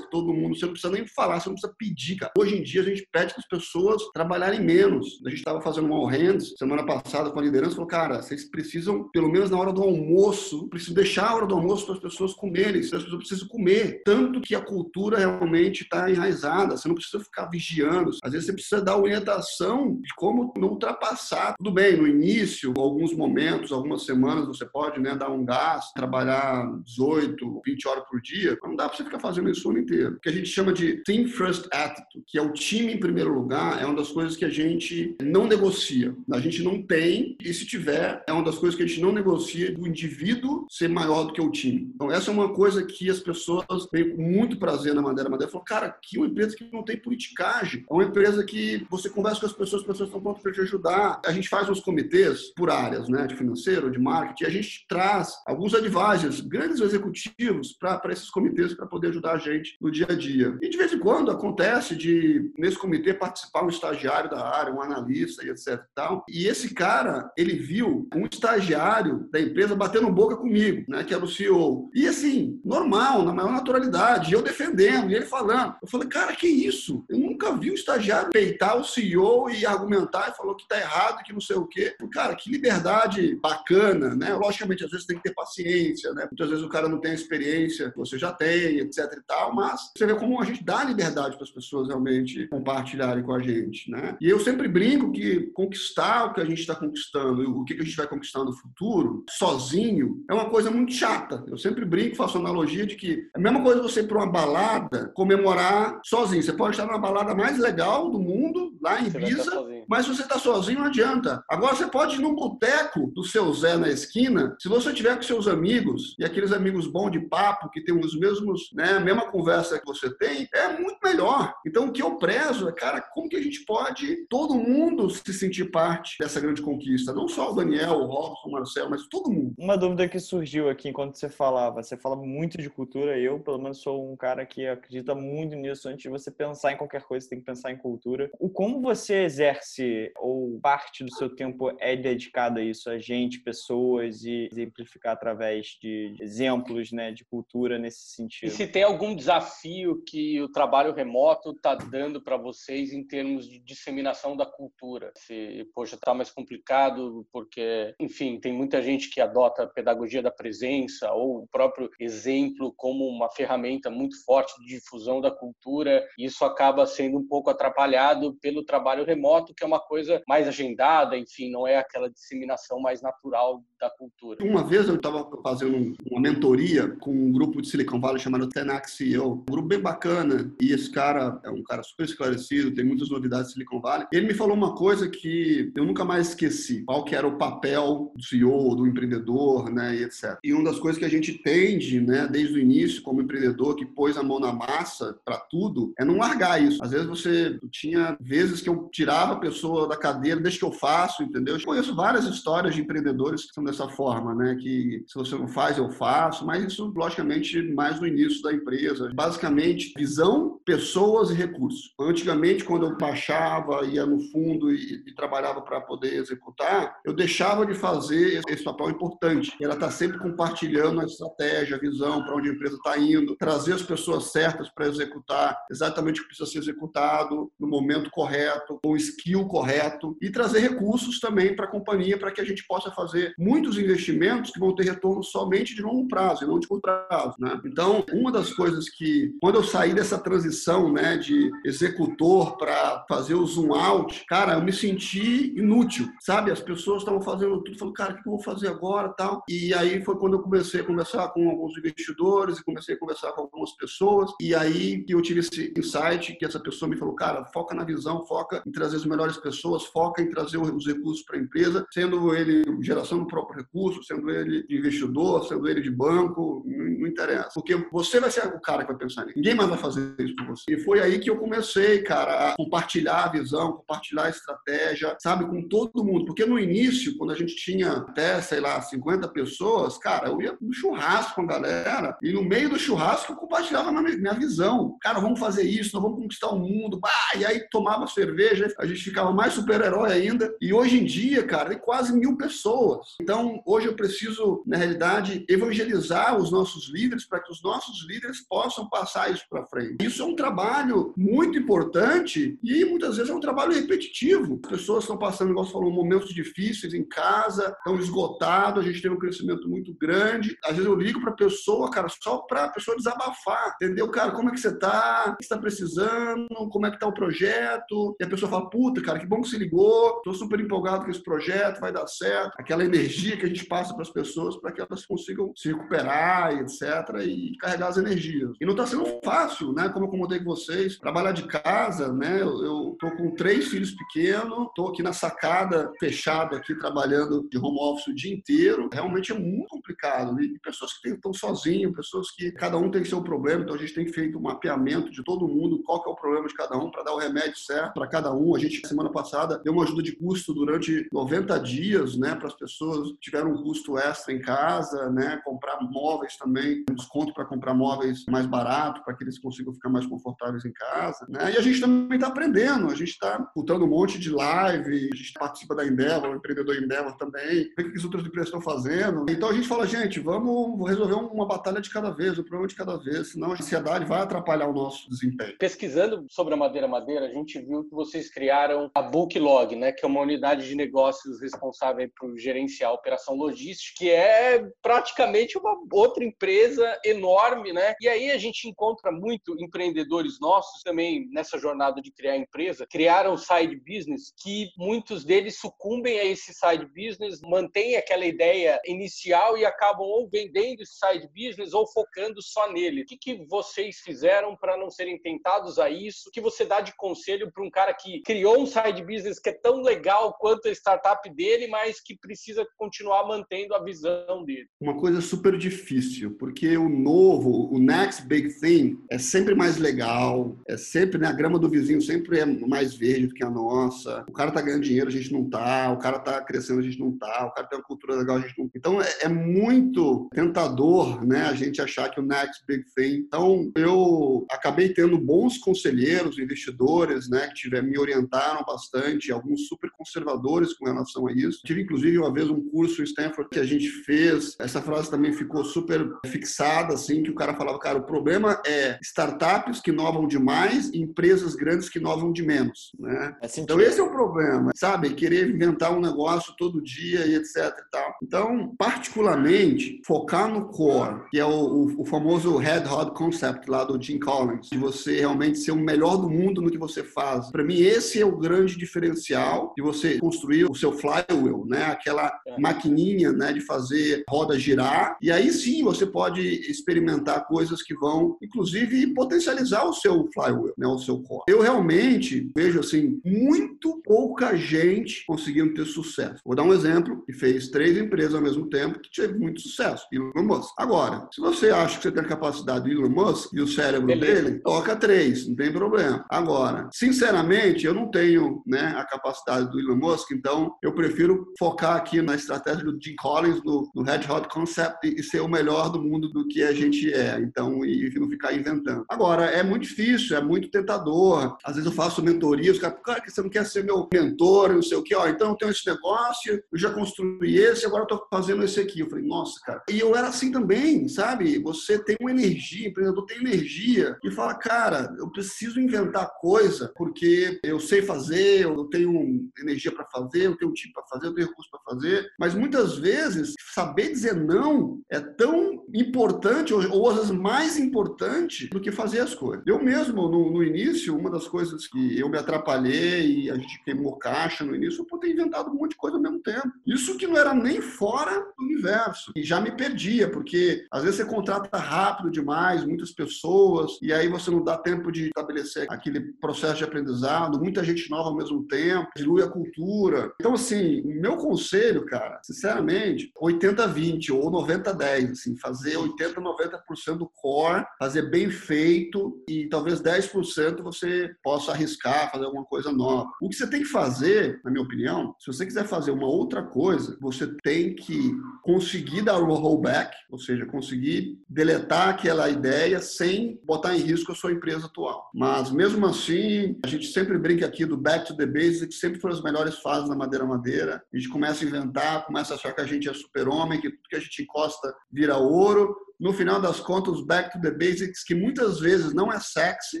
[0.00, 2.32] que todo mundo, você não precisa nem falar, você não precisa pedir, cara.
[2.38, 5.20] Hoje em dia a gente pede que as pessoas trabalharem menos.
[5.26, 8.48] A gente estava fazendo um all hands semana passada com a liderança, falou, cara, vocês
[8.48, 12.00] precisam, pelo menos na hora do almoço, precisam deixar a hora do almoço para as
[12.00, 14.02] pessoas comerem, as pessoas precisam comer.
[14.04, 18.10] Tanto que a cultura realmente está enraizada, você não precisa ficar vigiando.
[18.22, 21.54] Às vezes você precisa dar orientação de como não ultrapassar.
[21.58, 26.66] Tudo bem, no início, alguns momentos, algumas semanas, você pode né, dar um gás, trabalhar
[26.84, 30.16] 18, 20 horas por dia, não dá para você ficar fazendo isso o ano inteiro.
[30.16, 33.32] O que a gente chama de Team First Attitude, que é o time em primeiro
[33.32, 36.14] lugar, é uma das coisas que a gente não negocia.
[36.32, 39.12] A gente não tem, e se tiver, é uma das coisas que a gente não
[39.12, 41.90] negocia do indivíduo ser maior do que o time.
[41.94, 45.50] Então, essa é uma coisa que as pessoas têm muito prazer na Madeira Madeira.
[45.50, 47.84] Falou, cara, que uma empresa que não tem politicagem.
[47.88, 50.60] É uma empresa que você conversa com as pessoas, as pessoas estão prontas para te
[50.60, 51.20] ajudar.
[51.24, 55.34] A gente faz uns comitês por áreas, né, de financeiro, de marketing, a gente traz
[55.46, 60.14] alguns advisors, grandes executivos, para esses comitês para poder ajudar a gente no dia a
[60.14, 60.56] dia.
[60.60, 64.82] E de vez em quando acontece de, nesse comitê, participar um estagiário da área, um
[64.82, 65.68] analista e etc.
[65.68, 66.24] E, tal.
[66.28, 71.24] e esse cara, ele viu um estagiário da empresa batendo boca comigo, né, que era
[71.24, 71.90] o CEO.
[71.94, 75.74] E assim, normal, na maior naturalidade, eu defendendo, e ele falando.
[75.82, 77.04] Eu falei, cara, que isso?
[77.08, 81.22] Eu nunca vi um estagiário peitar o CEO e argumentar e falou que tá errado,
[81.22, 81.94] que não sei o quê.
[82.12, 84.34] Cara, que liberdade bacana, né?
[84.34, 86.26] Logicamente, às vezes tem que ter paciência, né?
[86.30, 89.54] Muitas vezes o cara não tem a experiência que você já tem, etc e tal,
[89.54, 93.40] mas você vê como a gente dá liberdade para as pessoas realmente compartilharem com a
[93.40, 94.16] gente, né?
[94.20, 97.82] E eu sempre brinco que conquistar o que a gente está conquistando, o que a
[97.82, 101.44] gente vai conquistar no futuro, sozinho, é uma coisa muito chata.
[101.46, 104.30] Eu sempre brinco, faço analogia de que é a mesma coisa você ir para uma
[104.30, 106.42] balada comemorar sozinho.
[106.42, 109.52] Você pode estar na balada mais legal do mundo, lá em Ibiza,
[109.88, 111.42] mas se você está sozinho, não adianta.
[111.48, 115.22] Agora você pode ir num boteco do seu Zé na esquina, se você tiver com
[115.22, 119.30] seus amigos, e aqueles amigos bons de papo, que tem os mesmos, né, a mesma
[119.30, 121.54] conversa que você tem, é muito melhor.
[121.66, 125.32] Então o que eu prezo é, cara, como que a gente pode, todo mundo se
[125.32, 127.12] sentir parte dessa grande conquista?
[127.12, 129.54] Não só o Daniel, o Robson, o Marcelo, mas todo mundo.
[129.58, 133.58] Uma dúvida que surgiu aqui enquanto você falava, você fala muito de cultura, eu, pelo
[133.58, 135.88] menos, sou um cara que acredita muito nisso.
[135.88, 138.30] Antes de você pensar em qualquer coisa, você tem que pensar em cultura.
[138.38, 139.77] O como você exerce
[140.18, 145.78] ou parte do seu tempo é dedicado a isso, a gente, pessoas e exemplificar através
[145.80, 148.48] de exemplos, né, de cultura nesse sentido.
[148.48, 153.48] E se tem algum desafio que o trabalho remoto está dando para vocês em termos
[153.48, 155.12] de disseminação da cultura?
[155.16, 160.30] Se, poxa, está mais complicado porque, enfim, tem muita gente que adota a pedagogia da
[160.30, 166.06] presença ou o próprio exemplo como uma ferramenta muito forte de difusão da cultura.
[166.18, 170.48] E isso acaba sendo um pouco atrapalhado pelo trabalho remoto, que é uma coisa mais
[170.48, 174.38] agendada, enfim, não é aquela disseminação mais natural da cultura.
[174.42, 178.92] Uma vez eu estava fazendo uma mentoria com um grupo de Silicon Valley chamado Tenax
[178.92, 183.10] CEO, um grupo bem bacana, e esse cara é um cara super esclarecido, tem muitas
[183.10, 184.06] novidades de Silicon Valley.
[184.12, 188.12] Ele me falou uma coisa que eu nunca mais esqueci, qual que era o papel
[188.16, 190.38] do CEO, do empreendedor, né, e etc.
[190.42, 193.86] E uma das coisas que a gente tende, né, desde o início como empreendedor que
[193.86, 196.82] pôs a mão na massa para tudo, é não largar isso.
[196.82, 200.70] Às vezes você tinha vezes que eu tirava a pessoa da cadeira, deixa que eu
[200.70, 201.56] faço, entendeu?
[201.56, 205.48] Eu conheço várias histórias de empreendedores que são dessa forma, né, que se você não
[205.48, 209.10] faz, eu faço, mas isso logicamente mais no início da empresa.
[209.12, 211.92] Basicamente, visão, pessoas e recursos.
[212.00, 217.66] Antigamente, quando eu baixava, ia no fundo e, e trabalhava para poder executar, eu deixava
[217.66, 219.52] de fazer esse papel importante.
[219.60, 223.72] Ela está sempre compartilhando a estratégia, a visão, para onde a empresa está indo, trazer
[223.74, 228.92] as pessoas certas para executar exatamente o que precisa ser executado no momento correto, com
[228.92, 228.96] o
[229.38, 233.34] skill correto e trazer recursos também para a companhia para que a gente possa fazer
[233.38, 237.36] muitos investimentos que vão ter retorno somente de longo prazo e não de curto prazo.
[237.38, 237.60] Né?
[237.64, 243.34] Então, uma das coisas que, quando eu saí dessa transição né, de executor para fazer
[243.34, 246.50] o zoom out, cara, eu me senti inútil, sabe?
[246.50, 249.42] As pessoas estavam fazendo tudo, falando, cara, o que eu vou fazer agora tal?
[249.48, 253.32] E aí foi quando eu comecei a conversar com alguns investidores e comecei a conversar
[253.32, 254.32] com algumas pessoas.
[254.40, 257.84] E aí que eu tive esse insight que essa pessoa me falou, cara, foca na
[257.84, 261.86] visão, foca em trazer as melhores pessoas, foca em trazer os recursos para a empresa,
[261.92, 267.06] sendo ele geração do próprio recurso, sendo ele de investidor, sendo ele de banco, não,
[267.06, 267.50] interessa.
[267.54, 269.36] Porque você vai ser o cara que vai pensar nisso.
[269.36, 270.64] Ninguém mais vai fazer isso por você.
[270.68, 275.46] E foi aí que eu comecei, cara, a compartilhar a visão, compartilhar a estratégia, sabe,
[275.46, 276.26] com todo mundo.
[276.26, 280.56] Porque no início, quando a gente tinha até, sei lá, 50 pessoas, cara, eu ia
[280.60, 284.96] no churrasco com a galera e no meio do churrasco eu compartilhava minha, visão.
[285.00, 287.00] Cara, vamos fazer isso, nós vamos conquistar o mundo.
[287.00, 290.54] Bah, e aí tomava cerveja, a gente ficava mais super-herói ainda.
[290.60, 293.16] E hoje em dia, cara, tem quase mil pessoas.
[293.20, 298.46] Então, hoje eu preciso, na realidade, evangelizar os nossos líderes para que os nossos líderes
[298.48, 299.96] possam passar isso para frente.
[300.04, 304.60] Isso é um trabalho muito importante e muitas vezes é um trabalho repetitivo.
[304.64, 309.02] As pessoas estão passando, igual você falou, momentos difíceis em casa, estão esgotados, a gente
[309.02, 310.56] tem um crescimento muito grande.
[310.64, 314.08] Às vezes eu ligo para a pessoa, cara, só para a pessoa desabafar, entendeu?
[314.10, 315.32] Cara, como é que você está?
[315.32, 316.48] O que você está precisando?
[316.70, 318.16] Como é que está o projeto?
[318.20, 321.10] E a pessoa fala, puta, cara, que bom que você ligou, estou super empolgado com
[321.10, 322.52] esse projeto, vai dar certo.
[322.58, 326.52] Aquela energia que a gente passa para as pessoas para que elas consigam se recuperar,
[326.58, 326.82] etc.,
[327.24, 328.50] e carregar as energias.
[328.60, 329.88] E não está sendo fácil, né?
[329.88, 332.42] Como eu comentei com vocês, trabalhar de casa, né?
[332.42, 337.78] Eu estou com três filhos pequenos, estou aqui na sacada, fechado aqui, trabalhando de home
[337.80, 338.90] office o dia inteiro.
[338.92, 340.38] Realmente é muito complicado.
[340.42, 343.94] E pessoas que estão sozinhas, pessoas que cada um tem seu problema, então a gente
[343.94, 346.90] tem feito um mapeamento de todo mundo, qual que é o problema de cada um,
[346.90, 348.54] para dar o remédio certo para cada um.
[348.54, 352.54] A gente, semana passada, deu uma ajuda de custo durante 90 dias, né, para as
[352.54, 357.44] pessoas que tiveram um custo extra em casa, né, comprar móveis também, um desconto para
[357.44, 361.52] comprar móveis mais barato, para que eles consigam ficar mais confortáveis em casa, né?
[361.52, 365.16] E a gente também está aprendendo, a gente está botando um monte de live, a
[365.16, 369.26] gente participa da Endeavor, o empreendedor Endeavor também, o que as outras empresas estão fazendo.
[369.28, 372.74] Então a gente fala, gente, vamos resolver uma batalha de cada vez, um problema de
[372.74, 375.56] cada vez, senão a ansiedade vai atrapalhar o nosso desempenho.
[375.58, 380.04] Pesquisando sobre a Madeira Madeira, a gente viu que vocês criaram a Booklog, né, que
[380.04, 385.76] é uma unidade de negócios responsável por gerenciar a operação logística, que é praticamente uma
[385.92, 387.94] outra empresa enorme, né?
[388.00, 393.36] E aí a gente encontra muito empreendedores nossos também nessa jornada de criar empresa, criaram
[393.36, 399.64] side business que muitos deles sucumbem a esse side business, mantêm aquela ideia inicial e
[399.64, 403.02] acabam ou vendendo esse side business ou focando só nele.
[403.02, 406.28] O que, que vocês fizeram para não serem tentados a isso?
[406.28, 409.50] O que você dá de conselho para um cara que criou um side business que
[409.50, 414.68] é tão legal quanto a startup dele, mas que precisa continuar mantendo a visão dele?
[414.80, 420.56] Uma coisa super difícil, porque o novo, o next big thing é sempre mais legal,
[420.68, 424.24] é sempre, né, a grama do vizinho sempre é mais verde do que a nossa.
[424.28, 426.98] O cara tá ganhando dinheiro, a gente não tá, o cara tá crescendo, a gente
[426.98, 428.70] não tá, o cara tem uma cultura legal, a gente não.
[428.74, 433.24] Então é, é muito tentador, né, a gente achar que o next big thing.
[433.26, 439.90] Então eu acabei tendo bons conselheiros, investidores, né, que tiver, me orientaram bastante, alguns super
[439.90, 441.60] conservadores com relação a isso.
[441.64, 445.32] Tive inclusive uma vez um curso em Stanford que a gente fez, essa frase também
[445.32, 450.26] ficou super fixada assim, que o cara falava, cara, o problema é startups que inovam
[450.26, 453.34] demais e empresas grandes que inovam de menos, né?
[453.56, 455.14] Então esse é o problema, sabe?
[455.14, 458.14] Querer inventar um negócio todo dia e etc e tal.
[458.22, 463.84] Então, particularmente focar no core, que é o, o, o famoso Red Hot Concept lá
[463.84, 467.50] do Jim Collins, de você realmente ser o melhor do mundo no que você faz.
[467.50, 471.84] Para mim, esse é o grande diferencial de você construir o seu flywheel, né?
[471.84, 472.58] Aquela é.
[472.58, 473.52] maquininha, né?
[473.52, 475.18] De fazer roda girar.
[475.20, 480.86] E aí sim você pode experimentar coisas que vão, inclusive, potencializar o seu flywheel, né?
[480.86, 481.44] O seu core.
[481.46, 486.40] Eu realmente vejo assim muito pouca gente conseguindo ter sucesso.
[486.44, 490.06] Vou dar um exemplo que fez três empresas ao mesmo tempo que teve muito sucesso.
[490.12, 490.72] Elon Musk.
[490.78, 494.06] Agora, se você acha que você tem a capacidade do Elon Musk e o cérebro
[494.06, 494.42] Beleza.
[494.42, 496.24] dele, toca três, não tem problema.
[496.30, 501.96] Agora, sinceramente, eu não tenho né, a capacidade do Elon Musk, então eu prefiro focar
[501.96, 505.90] aqui na estratégia do Jim Collins, no, no Red Hot Concept e ser o melhor
[505.90, 507.38] do mundo do que a gente é.
[507.40, 509.04] Então, e não ficar inventando.
[509.08, 511.56] Agora, é muito difícil, é muito tentador.
[511.64, 514.82] Às vezes eu faço mentoria, os caras, cara, você não quer ser meu mentor, não
[514.82, 518.08] sei o quê, ó, então eu tenho esse negócio, eu já construí esse, agora eu
[518.08, 519.00] tô fazendo esse aqui.
[519.00, 519.82] Eu falei, nossa, cara.
[519.90, 521.58] E eu era assim também, sabe?
[521.60, 527.58] Você tem uma energia, empreendedor tem energia, e fala, cara, eu preciso inventar coisa, porque
[527.62, 531.48] eu sei fazer, eu tenho energia para fazer, eu tenho time para fazer, eu tenho
[531.48, 537.16] recurso para fazer, mas muitas vezes saber dizer não é tão importante, ou, ou às
[537.16, 539.64] vezes mais importante, do que fazer as coisas.
[539.66, 543.82] Eu mesmo, no, no início, uma das coisas que eu me atrapalhei e a gente
[543.84, 546.70] queimou caixa no início, por ter inventado um monte de coisa ao mesmo tempo.
[546.86, 549.32] Isso que não era nem fora do universo.
[549.36, 554.28] E já me perdia, porque às vezes você contrata rápido demais, muitas pessoas, e aí
[554.28, 558.64] você não dá tempo de estabelecer aquele processo de aprendizado, muita gente nova ao mesmo
[558.66, 560.32] tempo, dilui a cultura.
[560.40, 567.30] Então, assim, o meu conselho, cara, sinceramente, 80-20 ou 90-10, assim, fazer 80, 90% do
[567.34, 573.28] core, fazer bem feito e talvez 10% você possa arriscar, fazer alguma coisa nova.
[573.40, 576.62] O que você tem que fazer, na minha opinião, se você quiser fazer uma outra
[576.62, 583.60] coisa, você tem que conseguir dar o rollback, ou seja, conseguir deletar aquela ideia sem
[583.64, 585.30] botar em risco a sua empresa atual.
[585.34, 589.34] Mas mesmo assim, a gente sempre brinca aqui do back to the basics, sempre foram
[589.34, 591.04] as melhores fases na madeira madeira.
[591.12, 594.08] A gente começa a inventar, começa a achar que a gente é super-homem, que tudo
[594.08, 598.34] que a gente encosta vira ouro no final das contas, back to the basics, que
[598.34, 600.00] muitas vezes não é sexy,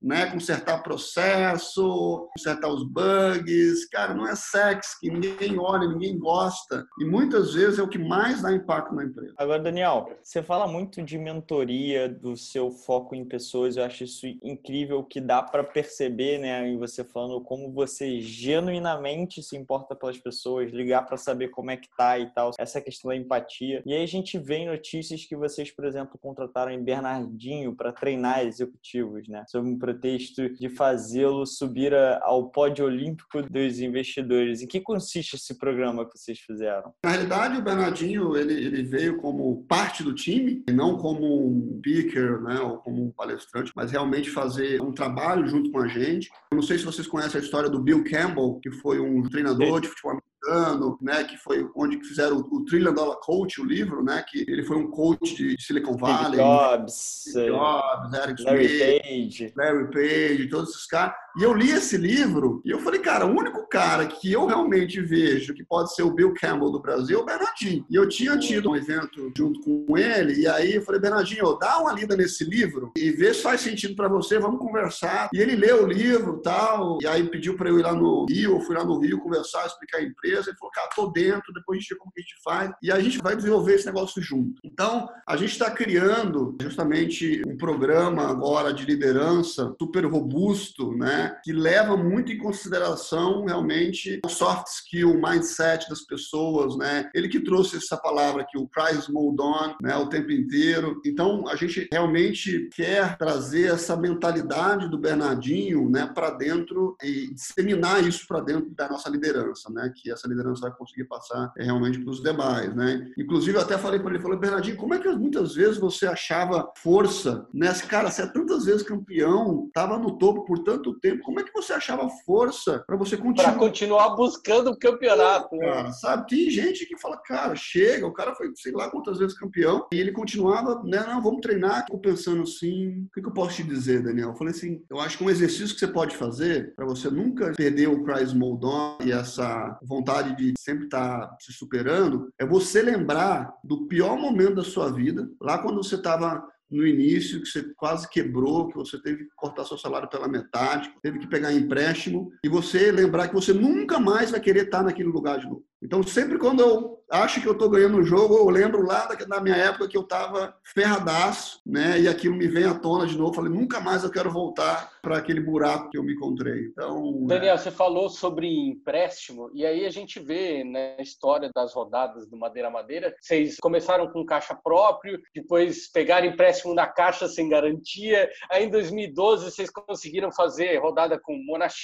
[0.00, 0.26] né?
[0.26, 6.86] Consertar processo, consertar os bugs, cara, não é sexy, que ninguém olha, ninguém gosta.
[7.00, 9.34] E muitas vezes é o que mais dá impacto na empresa.
[9.36, 14.26] Agora, Daniel, você fala muito de mentoria, do seu foco em pessoas, eu acho isso
[14.42, 16.68] incrível que dá para perceber, né?
[16.68, 21.76] Em você falando como você genuinamente se importa pelas pessoas, ligar para saber como é
[21.76, 23.82] que tá e tal, essa questão da empatia.
[23.84, 28.44] E aí a gente vê notícias que vocês, por exemplo, contrataram em Bernardinho para treinar
[28.44, 29.44] executivos, né?
[29.48, 34.62] Sob um pretexto de fazê-lo subir ao pódio olímpico dos investidores.
[34.62, 36.92] Em que consiste esse programa que vocês fizeram?
[37.04, 42.42] Na realidade, o Bernardinho ele, ele veio como parte do time, não como um speaker,
[42.42, 46.28] né, ou como um palestrante, mas realmente fazer um trabalho junto com a gente.
[46.50, 49.80] Eu não sei se vocês conhecem a história do Bill Campbell, que foi um treinador
[49.80, 50.18] de futebol
[50.48, 54.44] americano, né, que foi onde fizeram o, o Trillion Dollar Coach, o livro, né, que
[54.48, 56.24] ele foi um coach de Silicon Valley.
[56.24, 56.94] Steve Jobs,
[57.30, 59.52] Steve Jobs Eric Larry Smith, Page.
[59.56, 61.14] Larry Page, todos esses caras.
[61.38, 65.00] E eu li esse livro e eu falei, cara, o único cara que eu realmente
[65.00, 67.86] vejo que pode ser o Bill Campbell do Brasil é o Bernardinho.
[67.88, 71.78] E eu tinha tido um evento junto com ele, e aí eu falei, Bernardinho, dá
[71.78, 75.28] uma lida nesse livro e vê se faz sentido para você, vamos conversar.
[75.32, 78.56] E ele leu o livro tal, e aí pediu para eu ir lá no Rio,
[78.56, 80.50] eu fui lá no Rio conversar, explicar a empresa.
[80.50, 82.72] Ele falou, cara, tô dentro, depois a gente vê como que a gente faz.
[82.82, 84.60] E a gente vai desenvolver esse negócio junto.
[84.64, 91.27] Então, a gente está criando justamente um programa agora de liderança super robusto, né?
[91.44, 97.08] Que leva muito em consideração realmente o soft skill, o mindset das pessoas, né?
[97.14, 99.96] Ele que trouxe essa palavra aqui, o crisis mode on, né?
[99.96, 101.00] O tempo inteiro.
[101.04, 106.10] Então, a gente realmente quer trazer essa mentalidade do Bernardinho, né?
[106.14, 109.92] Para dentro e disseminar isso para dentro da nossa liderança, né?
[109.94, 113.10] Que essa liderança vai conseguir passar é, realmente para os demais, né?
[113.18, 116.70] Inclusive, eu até falei para ele, falei, Bernardinho, como é que muitas vezes você achava
[116.76, 118.10] força nessa cara?
[118.10, 121.72] Você é tantas vezes campeão, estava no topo por tanto tempo, como é que você
[121.72, 123.50] achava força para você continuar?
[123.50, 125.54] Para continuar buscando o campeonato.
[125.56, 126.28] É, cara, sabe?
[126.28, 129.98] Tem gente que fala, cara, chega, o cara foi sei lá quantas vezes campeão e
[129.98, 131.04] ele continuava, né?
[131.06, 131.84] Não, vamos treinar.
[131.84, 134.30] Fico pensando assim, o que, que eu posso te dizer, Daniel?
[134.30, 137.52] Eu falei assim, eu acho que um exercício que você pode fazer para você nunca
[137.52, 142.82] perder o Cries Moldon e essa vontade de sempre estar tá se superando é você
[142.82, 147.62] lembrar do pior momento da sua vida, lá quando você estava no início, que você
[147.74, 152.30] quase quebrou, que você teve que cortar seu salário pela metade, teve que pegar empréstimo,
[152.44, 155.64] e você lembrar que você nunca mais vai querer estar naquele lugar de novo.
[155.82, 159.40] Então, sempre quando eu acho que eu estou ganhando o jogo, eu lembro lá da,
[159.40, 162.00] minha época que eu estava ferradaço, né?
[162.00, 163.34] E aquilo me vem à tona de novo.
[163.34, 166.66] Falei, nunca mais eu quero voltar para aquele buraco que eu me encontrei.
[166.66, 167.58] Então, Daniel, é...
[167.58, 172.36] você falou sobre empréstimo, e aí a gente vê na né, história das rodadas do
[172.36, 178.28] Madeira Madeira, vocês começaram com caixa próprio, depois pegaram empréstimo na caixa sem garantia.
[178.50, 181.78] Aí em 2012 vocês conseguiram fazer rodada com Monax,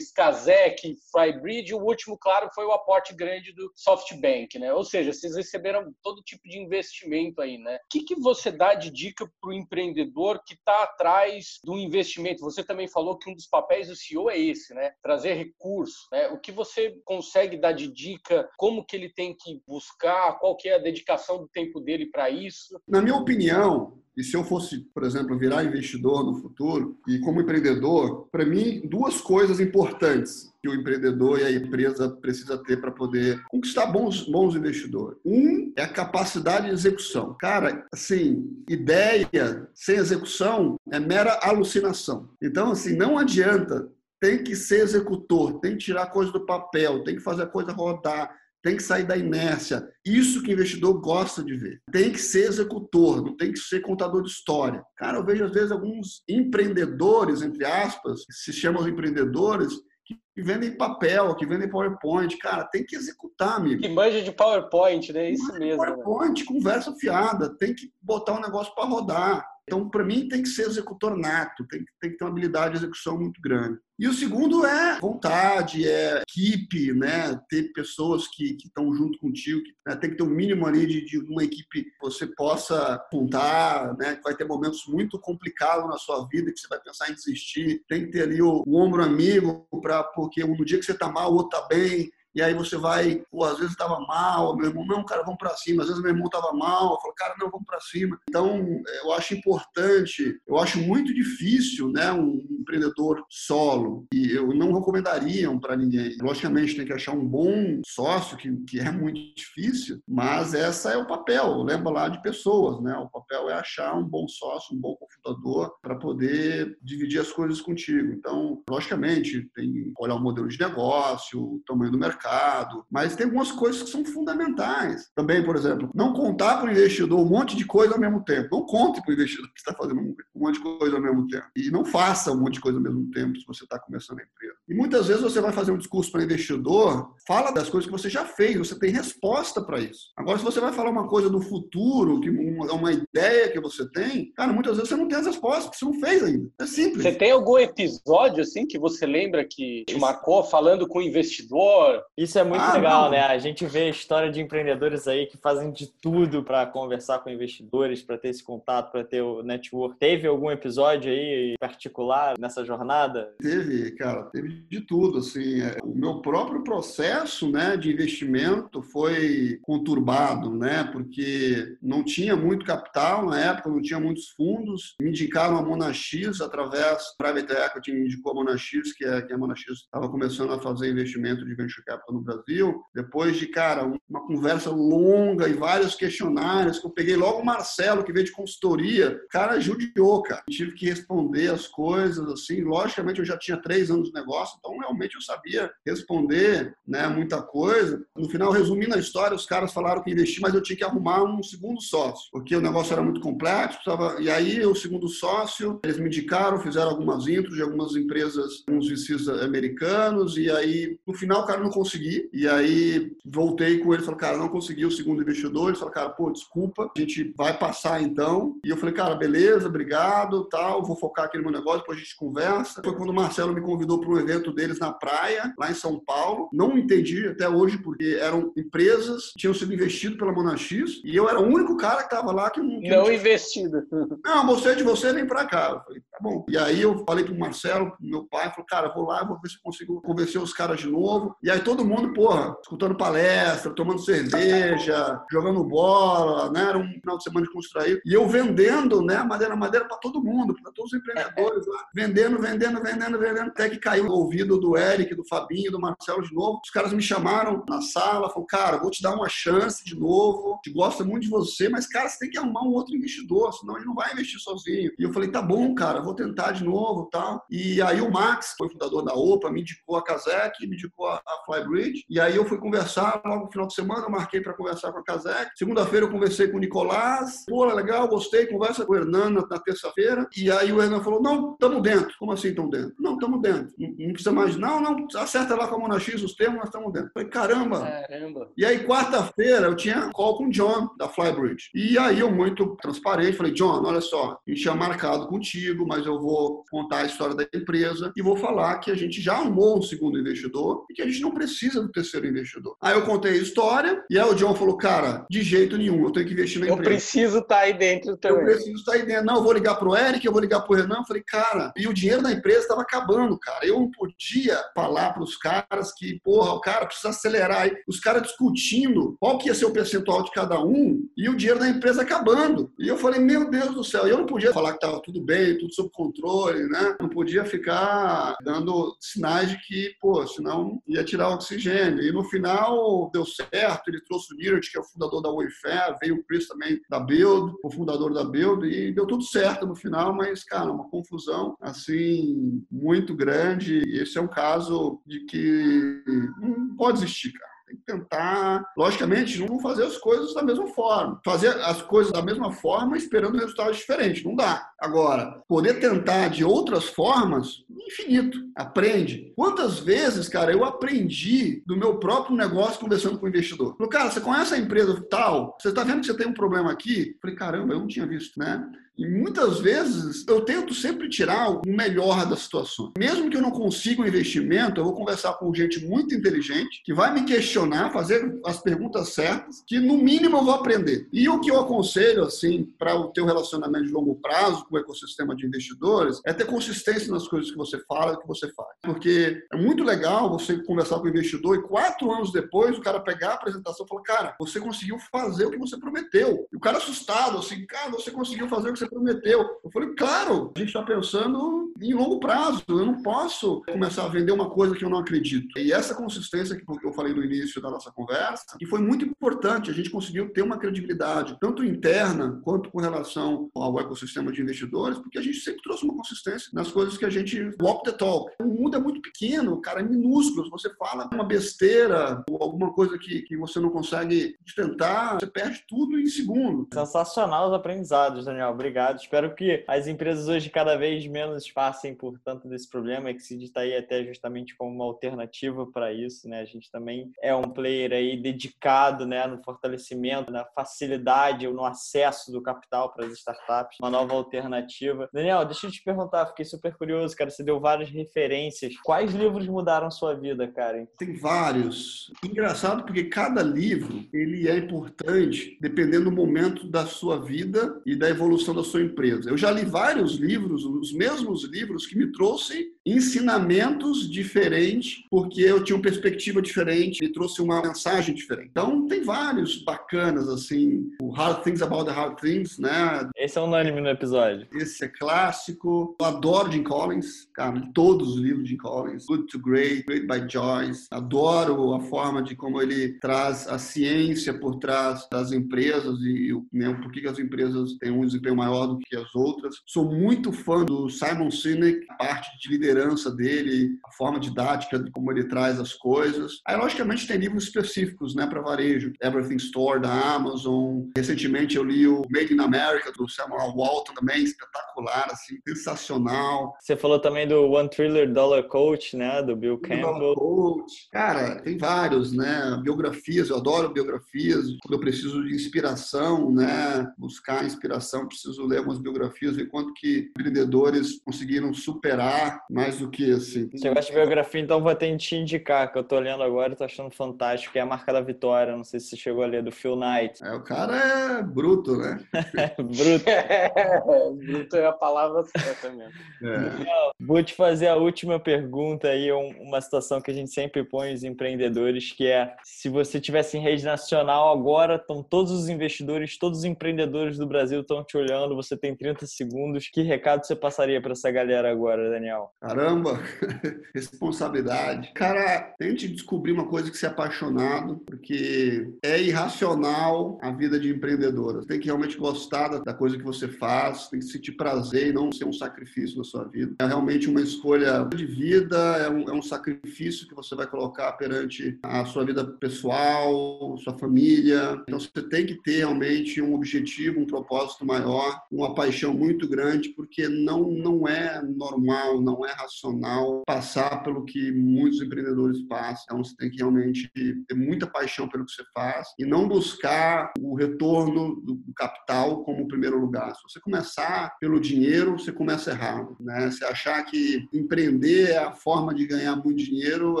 [0.14, 1.74] Kazek, Flybridge.
[1.74, 4.72] O último, claro, foi o aporte grande do SoftBank, né?
[4.72, 7.76] Ou seja, vocês receberam todo tipo de investimento aí, né?
[7.76, 12.40] O que, que você dá de dica para o empreendedor que está atrás do investimento?
[12.40, 14.92] Você também falou que um dos papéis do CEO é esse, né?
[15.02, 16.28] Trazer recurso, né?
[16.28, 18.48] O que você consegue dar de dica?
[18.56, 20.38] Como que ele tem que buscar?
[20.38, 22.80] Qual que é a dedicação do tempo dele para isso?
[22.86, 27.40] Na minha opinião, e se eu fosse, por exemplo, virar investidor no futuro, e como
[27.40, 32.90] empreendedor, para mim, duas coisas importantes que o empreendedor e a empresa precisa ter para
[32.90, 35.16] poder conquistar bons, bons investidores.
[35.24, 37.36] Um é a capacidade de execução.
[37.38, 42.28] Cara, assim, ideia sem execução é mera alucinação.
[42.42, 43.88] Então, assim, não adianta
[44.20, 47.70] tem que ser executor, tem que tirar coisa do papel, tem que fazer a coisa
[47.70, 48.34] rodar,
[48.68, 49.88] tem que sair da inércia.
[50.04, 51.80] Isso que o investidor gosta de ver.
[51.90, 54.84] Tem que ser executor, não tem que ser contador de história.
[54.94, 59.72] Cara, eu vejo às vezes alguns empreendedores, entre aspas, que se chamam empreendedores,
[60.04, 62.36] que vendem papel, que vendem PowerPoint.
[62.36, 63.80] Cara, tem que executar, amigo.
[63.80, 65.30] Que manja de PowerPoint, né?
[65.30, 65.82] Isso mesmo.
[65.82, 65.90] Né?
[65.90, 66.46] PowerPoint, né?
[66.46, 67.56] conversa fiada.
[67.56, 69.46] Tem que botar o um negócio para rodar.
[69.66, 72.78] Então, para mim, tem que ser executor nato, tem, tem, que ter uma habilidade de
[72.78, 73.78] execução muito grande.
[73.98, 77.36] E o segundo é vontade, é equipe, né?
[77.48, 79.96] ter pessoas que estão junto contigo, que, né?
[79.96, 84.20] tem que ter um mínimo ali de, de, uma equipe que você possa contar, né?
[84.22, 88.04] vai ter momentos muito complicados na sua vida, que você vai pensar em desistir, tem
[88.04, 91.32] que ter ali o, o ombro amigo, pra, porque no dia que você está mal,
[91.32, 94.86] o outro está bem, e aí você vai, pô, às vezes estava mal, meu irmão,
[94.86, 95.82] não, cara, vamos para cima.
[95.82, 98.18] Às vezes meu irmão estava mal, eu falo, cara, não, vamos para cima.
[98.28, 104.06] Então, eu acho importante, eu acho muito difícil, né, um empreendedor solo.
[104.12, 106.16] E eu não recomendaria para ninguém.
[106.20, 110.96] Logicamente, tem que achar um bom sócio, que, que é muito difícil, mas essa é
[110.96, 112.96] o papel, lembra lá de pessoas, né?
[112.96, 117.60] O papel é achar um bom sócio, um bom cofundador para poder dividir as coisas
[117.60, 118.12] contigo.
[118.12, 123.14] Então, logicamente, tem que olhar o modelo de negócio, o tamanho do mercado, mercado, mas
[123.14, 125.08] tem algumas coisas que são fundamentais.
[125.14, 128.48] Também, por exemplo, não contar para o investidor um monte de coisa ao mesmo tempo.
[128.50, 131.46] Não conte para o investidor que está fazendo um monte de coisa ao mesmo tempo.
[131.56, 134.22] E não faça um monte de coisa ao mesmo tempo se você está começando a
[134.22, 134.57] empresa.
[134.68, 138.10] E muitas vezes você vai fazer um discurso para investidor, fala das coisas que você
[138.10, 140.12] já fez, você tem resposta para isso.
[140.14, 143.88] Agora, se você vai falar uma coisa do futuro, que uma, uma ideia que você
[143.90, 146.50] tem, cara, muitas vezes você não tem as respostas, porque você não fez ainda.
[146.60, 147.02] É simples.
[147.02, 152.02] Você tem algum episódio assim que você lembra que te marcou falando com o investidor?
[152.16, 153.10] Isso é muito ah, legal, não.
[153.12, 153.20] né?
[153.22, 157.30] A gente vê a história de empreendedores aí que fazem de tudo para conversar com
[157.30, 159.98] investidores, para ter esse contato, para ter o network.
[159.98, 163.34] Teve algum episódio aí particular nessa jornada?
[163.40, 165.18] Teve, cara, teve de tudo.
[165.18, 170.84] Assim, é, o meu próprio processo, né, de investimento foi conturbado, né?
[170.84, 174.96] Porque não tinha muito capital na época, não tinha muitos fundos.
[175.00, 179.32] Me indicaram a Monax através do Private Equity, me indicou a Monax, que é que
[179.32, 183.90] a Monax estava começando a fazer investimento de venture capital no Brasil, depois de, cara,
[184.08, 188.32] uma conversa longa e vários questionários, que eu peguei logo o Marcelo, que veio de
[188.32, 190.42] consultoria, cara, judiou, cara.
[190.48, 194.78] Tive que responder as coisas, assim, logicamente eu já tinha três anos de negócio, então
[194.78, 198.04] realmente eu sabia responder, né, muita coisa.
[198.16, 201.22] No final, resumindo a história, os caras falaram que investir, mas eu tinha que arrumar
[201.22, 204.20] um segundo sócio, porque o negócio era muito complexo, precisava...
[204.20, 208.88] e aí o segundo sócio, eles me indicaram, fizeram algumas intros de algumas empresas, uns
[208.88, 212.28] VCs americanos, e aí no final o cara não conseguir.
[212.32, 215.68] E aí voltei com ele, falei, cara, não consegui o segundo investidor.
[215.68, 218.56] Ele falou, cara, pô, desculpa, a gente vai passar então.
[218.64, 222.02] E eu falei, cara, beleza, obrigado, tal, vou focar aqui no meu negócio, depois a
[222.02, 222.82] gente conversa.
[222.82, 225.98] Foi quando o Marcelo me convidou para um evento deles na praia, lá em São
[225.98, 226.48] Paulo.
[226.52, 230.68] Não entendi até hoje, porque eram empresas que tinham sido investidas pela Monax
[231.04, 232.80] e eu era o único cara que estava lá que não.
[232.80, 233.78] Que não, não investido.
[234.24, 235.70] Não, você de você, vem para cá.
[235.70, 236.44] Eu falei, tá bom.
[236.48, 239.48] E aí eu falei pro Marcelo, pro meu pai, falou, cara, vou lá, vou ver
[239.48, 241.34] se consigo convencer os caras de novo.
[241.42, 246.68] E aí todo mundo, porra, escutando palestra, tomando cerveja, jogando bola, né?
[246.68, 248.00] Era um final de semana descontraído.
[248.04, 251.84] E eu vendendo, né, madeira madeira para todo mundo, para todos os empreendedores lá.
[251.94, 253.48] Vendendo, vendendo, vendendo, vendendo.
[253.48, 256.60] Até que caiu ouvido do Eric, do Fabinho, do Marcelo de novo.
[256.62, 260.60] Os caras me chamaram na sala, falaram, cara, vou te dar uma chance de novo.
[260.64, 263.76] Gente gosta muito de você, mas, cara, você tem que arrumar um outro investidor, senão
[263.76, 264.92] ele não vai investir sozinho.
[264.98, 267.42] E eu falei, tá bom, cara, vou tentar de novo tal.
[267.50, 271.22] E aí o Max, foi fundador da OPA, me indicou a Kazek, me indicou a,
[271.46, 272.04] Flybridge.
[272.10, 274.98] E aí eu fui conversar logo no final de semana, eu marquei para conversar com
[274.98, 275.50] a Kazek.
[275.56, 277.44] Segunda-feira eu conversei com o Nicolás.
[277.48, 280.28] Pô, legal, gostei, conversa com o Hernan na, na terça-feira.
[280.36, 282.14] E aí o Hernan falou: não, estamos dentro.
[282.18, 282.94] Como assim estamos dentro?
[282.98, 283.72] Não, estamos dentro.
[283.78, 284.56] Não, não, precisa mais.
[284.56, 287.10] Não, não, acerta lá com a mão na X os termos, nós estamos dentro.
[287.14, 287.80] falei, caramba.
[287.80, 288.50] Caramba.
[288.56, 291.70] E aí, quarta-feira, eu tinha call com o John, da Flybridge.
[291.74, 296.04] E aí eu, muito transparente, falei, John, olha só, a gente tinha marcado contigo, mas
[296.04, 299.78] eu vou contar a história da empresa e vou falar que a gente já arrumou
[299.78, 302.76] um segundo investidor e que a gente não precisa do terceiro investidor.
[302.82, 306.12] Aí eu contei a história e aí o John falou, cara, de jeito nenhum, eu
[306.12, 306.90] tenho que investir na eu empresa.
[306.90, 308.38] Eu preciso estar tá aí dentro também.
[308.38, 309.24] Eu preciso estar tá aí dentro.
[309.24, 310.96] Não, eu vou ligar pro Eric, eu vou ligar pro Renan.
[310.96, 313.64] Eu falei, cara, e o dinheiro da empresa estava acabando, cara.
[313.66, 317.76] Eu não podia falar para os caras que, porra, o cara precisa acelerar aí.
[317.86, 321.60] Os caras discutindo qual que ia ser o percentual de cada um e o dinheiro
[321.60, 322.72] da empresa acabando.
[322.78, 325.58] E eu falei, meu Deus do céu, eu não podia falar que estava tudo bem,
[325.58, 326.96] tudo sob controle, né?
[327.00, 332.02] Não podia ficar dando sinais de que, pô, senão ia tirar o oxigênio.
[332.02, 335.96] E no final deu certo, ele trouxe o Niraj, que é o fundador da Wayfair,
[336.00, 339.74] veio o Chris também da Build, o fundador da Build, e deu tudo certo no
[339.74, 343.82] final, mas, cara, uma confusão, assim, muito grande.
[343.96, 346.02] Esse é um caso de que
[346.40, 347.48] não pode existir, cara.
[347.68, 351.20] Tem que tentar, logicamente, não fazer as coisas da mesma forma.
[351.22, 354.24] Fazer as coisas da mesma forma esperando resultados diferentes.
[354.24, 354.70] Não dá.
[354.80, 358.38] Agora, poder tentar de outras formas, infinito.
[358.56, 359.34] Aprende.
[359.36, 363.76] Quantas vezes, cara, eu aprendi do meu próprio negócio conversando com o investidor?
[363.76, 365.54] Falei, cara, você conhece a empresa tal?
[365.60, 367.16] Você está vendo que você tem um problema aqui?
[367.20, 368.66] Falei, caramba, eu não tinha visto, né?
[368.98, 372.92] E muitas vezes eu tento sempre tirar o melhor da situação.
[372.98, 376.92] Mesmo que eu não consiga um investimento, eu vou conversar com gente muito inteligente que
[376.92, 381.06] vai me questionar, fazer as perguntas certas, que no mínimo eu vou aprender.
[381.12, 384.78] E o que eu aconselho assim para o teu relacionamento de longo prazo com o
[384.80, 388.68] ecossistema de investidores é ter consistência nas coisas que você fala e que você faz.
[388.82, 392.98] Porque é muito legal você conversar com o investidor e quatro anos depois o cara
[392.98, 396.48] pegar a apresentação e falar, cara, você conseguiu fazer o que você prometeu.
[396.52, 399.40] E o cara assustado, assim, cara, você conseguiu fazer o que você prometeu.
[399.64, 402.62] Eu falei, claro, a gente está pensando em longo prazo.
[402.68, 405.58] Eu não posso começar a vender uma coisa que eu não acredito.
[405.58, 409.70] E essa consistência que eu falei no início da nossa conversa, que foi muito importante,
[409.70, 414.98] a gente conseguiu ter uma credibilidade, tanto interna quanto com relação ao ecossistema de investidores,
[414.98, 418.32] porque a gente sempre trouxe uma consistência nas coisas que a gente walk the talk.
[418.40, 420.44] O mundo é muito pequeno, cara, é minúsculo.
[420.44, 425.26] Se você fala uma besteira ou alguma coisa que, que você não consegue tentar, você
[425.26, 426.68] perde tudo em segundos.
[426.72, 428.50] Sensacional os aprendizados, Daniel.
[428.50, 433.10] Obrigado Espero que as empresas hoje cada vez menos passem por tanto desse problema.
[433.10, 436.40] Exceed está aí até justamente como uma alternativa para isso, né?
[436.40, 442.30] A gente também é um player aí dedicado, né, no fortalecimento, na facilidade, no acesso
[442.32, 445.08] do capital para as startups, uma nova alternativa.
[445.12, 447.30] Daniel, deixa eu te perguntar, fiquei super curioso, cara.
[447.30, 448.74] Você deu várias referências.
[448.84, 450.86] Quais livros mudaram sua vida, cara?
[450.98, 452.12] Tem vários.
[452.24, 458.08] Engraçado porque cada livro ele é importante dependendo do momento da sua vida e da
[458.08, 459.30] evolução da sua empresa.
[459.30, 465.62] Eu já li vários livros, os mesmos livros que me trouxem ensinamentos diferentes, porque eu
[465.62, 468.48] tinha uma perspectiva diferente, me trouxe uma mensagem diferente.
[468.50, 473.08] Então, tem vários bacanas, assim, o Hard Things About the Hard Things, né?
[473.16, 474.46] Esse é unânime no episódio.
[474.52, 475.96] Esse é clássico.
[476.00, 479.06] Eu adoro Jim Collins, cara, todos os livros de Jim Collins.
[479.06, 480.86] Good to Great, Great by Joyce.
[480.90, 486.72] Adoro a forma de como ele traz a ciência por trás das empresas e né,
[486.74, 489.56] por que as empresas têm um desempenho maior do que as outras.
[489.66, 492.77] Sou muito fã do Simon Sinek, a parte de liderança
[493.14, 496.40] dele, a forma didática de como ele traz as coisas.
[496.46, 498.92] Aí, logicamente, tem livros específicos, né, para varejo.
[499.02, 500.84] Everything Store da Amazon.
[500.96, 506.54] Recentemente eu li o Made in America do Samuel Walton, também espetacular, assim, sensacional.
[506.60, 510.14] Você falou também do One Trillion Dollar Coach, né, do Bill Campbell.
[510.14, 510.88] Coach.
[510.92, 512.58] Cara, tem vários, né?
[512.62, 514.44] Biografias, eu adoro biografias.
[514.62, 520.10] Quando eu preciso de inspiração, né, buscar inspiração, preciso ler algumas biografias, ver quanto que
[520.10, 523.48] empreendedores conseguiram superar mais do que assim.
[523.50, 526.52] Você gosta de biografia, então vou ter que te indicar, que eu tô lendo agora
[526.52, 528.56] e tô achando fantástico, que é a marca da vitória.
[528.56, 530.22] Não sei se você chegou a ler, do Phil Knight.
[530.22, 531.98] É, o cara é bruto, né?
[532.58, 533.08] bruto.
[533.08, 533.50] É,
[534.14, 535.92] bruto é a palavra certa mesmo.
[536.22, 536.90] É.
[537.00, 541.04] Vou te fazer a última pergunta aí, uma situação que a gente sempre põe os
[541.04, 546.40] empreendedores, que é se você tivesse em rede nacional agora, estão todos os investidores, todos
[546.40, 549.68] os empreendedores do Brasil estão te olhando, você tem 30 segundos.
[549.68, 552.30] Que recado você passaria para essa galera agora, Daniel?
[552.48, 552.98] Caramba,
[553.74, 554.92] responsabilidade.
[554.94, 560.70] Cara, tente descobrir uma coisa que você é apaixonado, porque é irracional a vida de
[560.70, 561.42] empreendedora.
[561.42, 564.92] Você tem que realmente gostar da coisa que você faz, tem que sentir prazer e
[564.94, 566.54] não ser um sacrifício na sua vida.
[566.58, 570.92] É realmente uma escolha de vida, é um, é um sacrifício que você vai colocar
[570.92, 574.58] perante a sua vida pessoal, sua família.
[574.62, 579.68] Então você tem que ter realmente um objetivo, um propósito maior, uma paixão muito grande,
[579.68, 585.82] porque não, não é normal, não é racional passar pelo que muitos empreendedores passam.
[585.84, 590.12] Então você tem que realmente ter muita paixão pelo que você faz e não buscar
[590.20, 593.14] o retorno do capital como primeiro lugar.
[593.14, 595.96] Se você começar pelo dinheiro, você começa errado.
[596.00, 596.30] Né?
[596.30, 600.00] Se achar que empreender é a forma de ganhar muito dinheiro,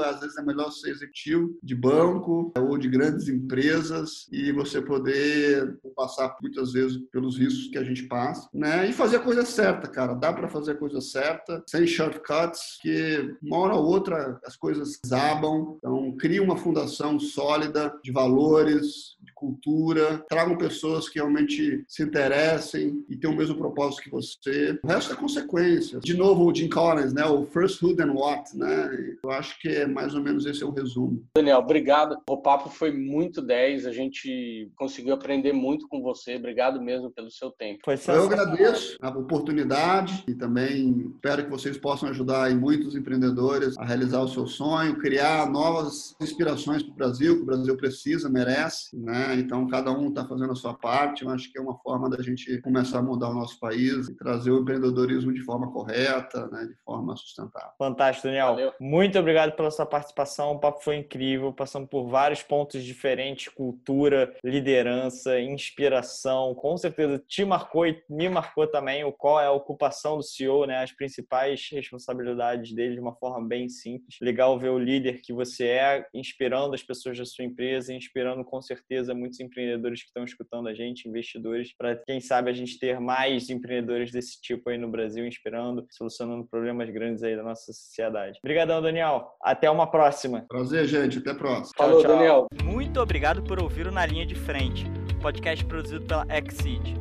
[0.00, 5.78] às vezes é melhor ser executivo de banco ou de grandes empresas e você poder
[5.96, 8.88] passar muitas vezes pelos riscos que a gente passa, né?
[8.88, 10.14] E fazer a coisa certa, cara.
[10.14, 11.86] Dá para fazer a coisa certa, sem
[12.28, 15.76] shortcuts, que uma hora ou outra as coisas zabam.
[15.78, 23.16] Então, cria uma fundação sólida de valores, cultura, tragam pessoas que realmente se interessem e
[23.16, 24.78] tenham o mesmo propósito que você.
[24.82, 26.00] O resto é consequência.
[26.00, 27.24] De novo, o Jim Collins, né?
[27.24, 29.16] O first who then what, né?
[29.22, 31.22] Eu acho que é mais ou menos esse é o resumo.
[31.36, 32.18] Daniel, obrigado.
[32.28, 33.86] O papo foi muito 10.
[33.86, 36.36] A gente conseguiu aprender muito com você.
[36.36, 37.80] Obrigado mesmo pelo seu tempo.
[37.84, 43.84] Foi Eu agradeço a oportunidade e também espero que vocês possam ajudar muitos empreendedores a
[43.84, 48.96] realizar o seu sonho, criar novas inspirações para o Brasil, que o Brasil precisa, merece,
[48.96, 49.27] né?
[49.34, 51.24] Então cada um está fazendo a sua parte.
[51.24, 54.16] Eu acho que é uma forma da gente começar a mudar o nosso país e
[54.16, 56.64] trazer o empreendedorismo de forma correta, né?
[56.66, 57.70] De forma sustentável.
[57.78, 58.48] Fantástico, Daniel.
[58.48, 58.72] Valeu.
[58.80, 60.52] Muito obrigado pela sua participação.
[60.52, 61.52] O papo foi incrível.
[61.52, 66.54] Passamos por vários pontos diferentes: cultura, liderança, inspiração.
[66.54, 70.66] Com certeza te marcou e me marcou também o qual é a ocupação do CEO,
[70.66, 70.82] né?
[70.82, 74.16] As principais responsabilidades dele de uma forma bem simples.
[74.20, 78.60] Legal ver o líder que você é, inspirando as pessoas da sua empresa, inspirando com
[78.60, 83.00] certeza muitos empreendedores que estão escutando a gente, investidores, para quem sabe a gente ter
[83.00, 88.38] mais empreendedores desse tipo aí no Brasil, inspirando, solucionando problemas grandes aí da nossa sociedade.
[88.42, 89.28] Obrigadão, Daniel.
[89.42, 90.46] Até uma próxima.
[90.48, 91.18] Prazer, gente.
[91.18, 91.74] Até a próxima.
[91.76, 92.16] Falou, tchau, tchau.
[92.16, 92.46] Daniel.
[92.64, 94.84] Muito obrigado por ouvir o Na Linha de Frente,
[95.20, 96.96] podcast produzido pela Exceed.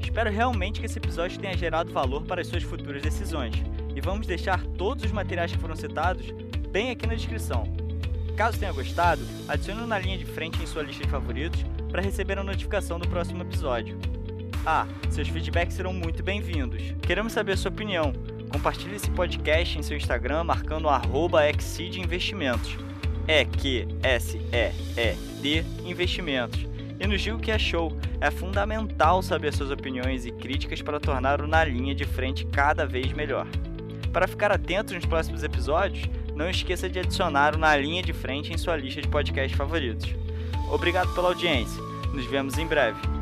[0.00, 3.54] Espero realmente que esse episódio tenha gerado valor para as suas futuras decisões.
[3.94, 6.26] E vamos deixar todos os materiais que foram citados
[6.70, 7.81] bem aqui na descrição.
[8.36, 12.38] Caso tenha gostado, adicione na linha de frente em sua lista de favoritos para receber
[12.38, 13.98] a notificação do próximo episódio.
[14.64, 16.82] Ah, seus feedbacks serão muito bem-vindos.
[17.02, 18.12] Queremos saber a sua opinião.
[18.50, 22.76] Compartilhe esse podcast em seu Instagram marcando arroba Investimentos.
[23.28, 26.66] É que S E E D Investimentos.
[26.98, 27.96] E nos diga o que achou.
[28.20, 32.86] É fundamental saber suas opiniões e críticas para tornar o Na Linha de Frente cada
[32.86, 33.46] vez melhor.
[34.12, 38.52] Para ficar atento nos próximos episódios, não esqueça de adicionar o Na Linha de Frente
[38.52, 40.08] em sua lista de podcasts favoritos.
[40.70, 41.80] Obrigado pela audiência.
[42.12, 43.21] Nos vemos em breve.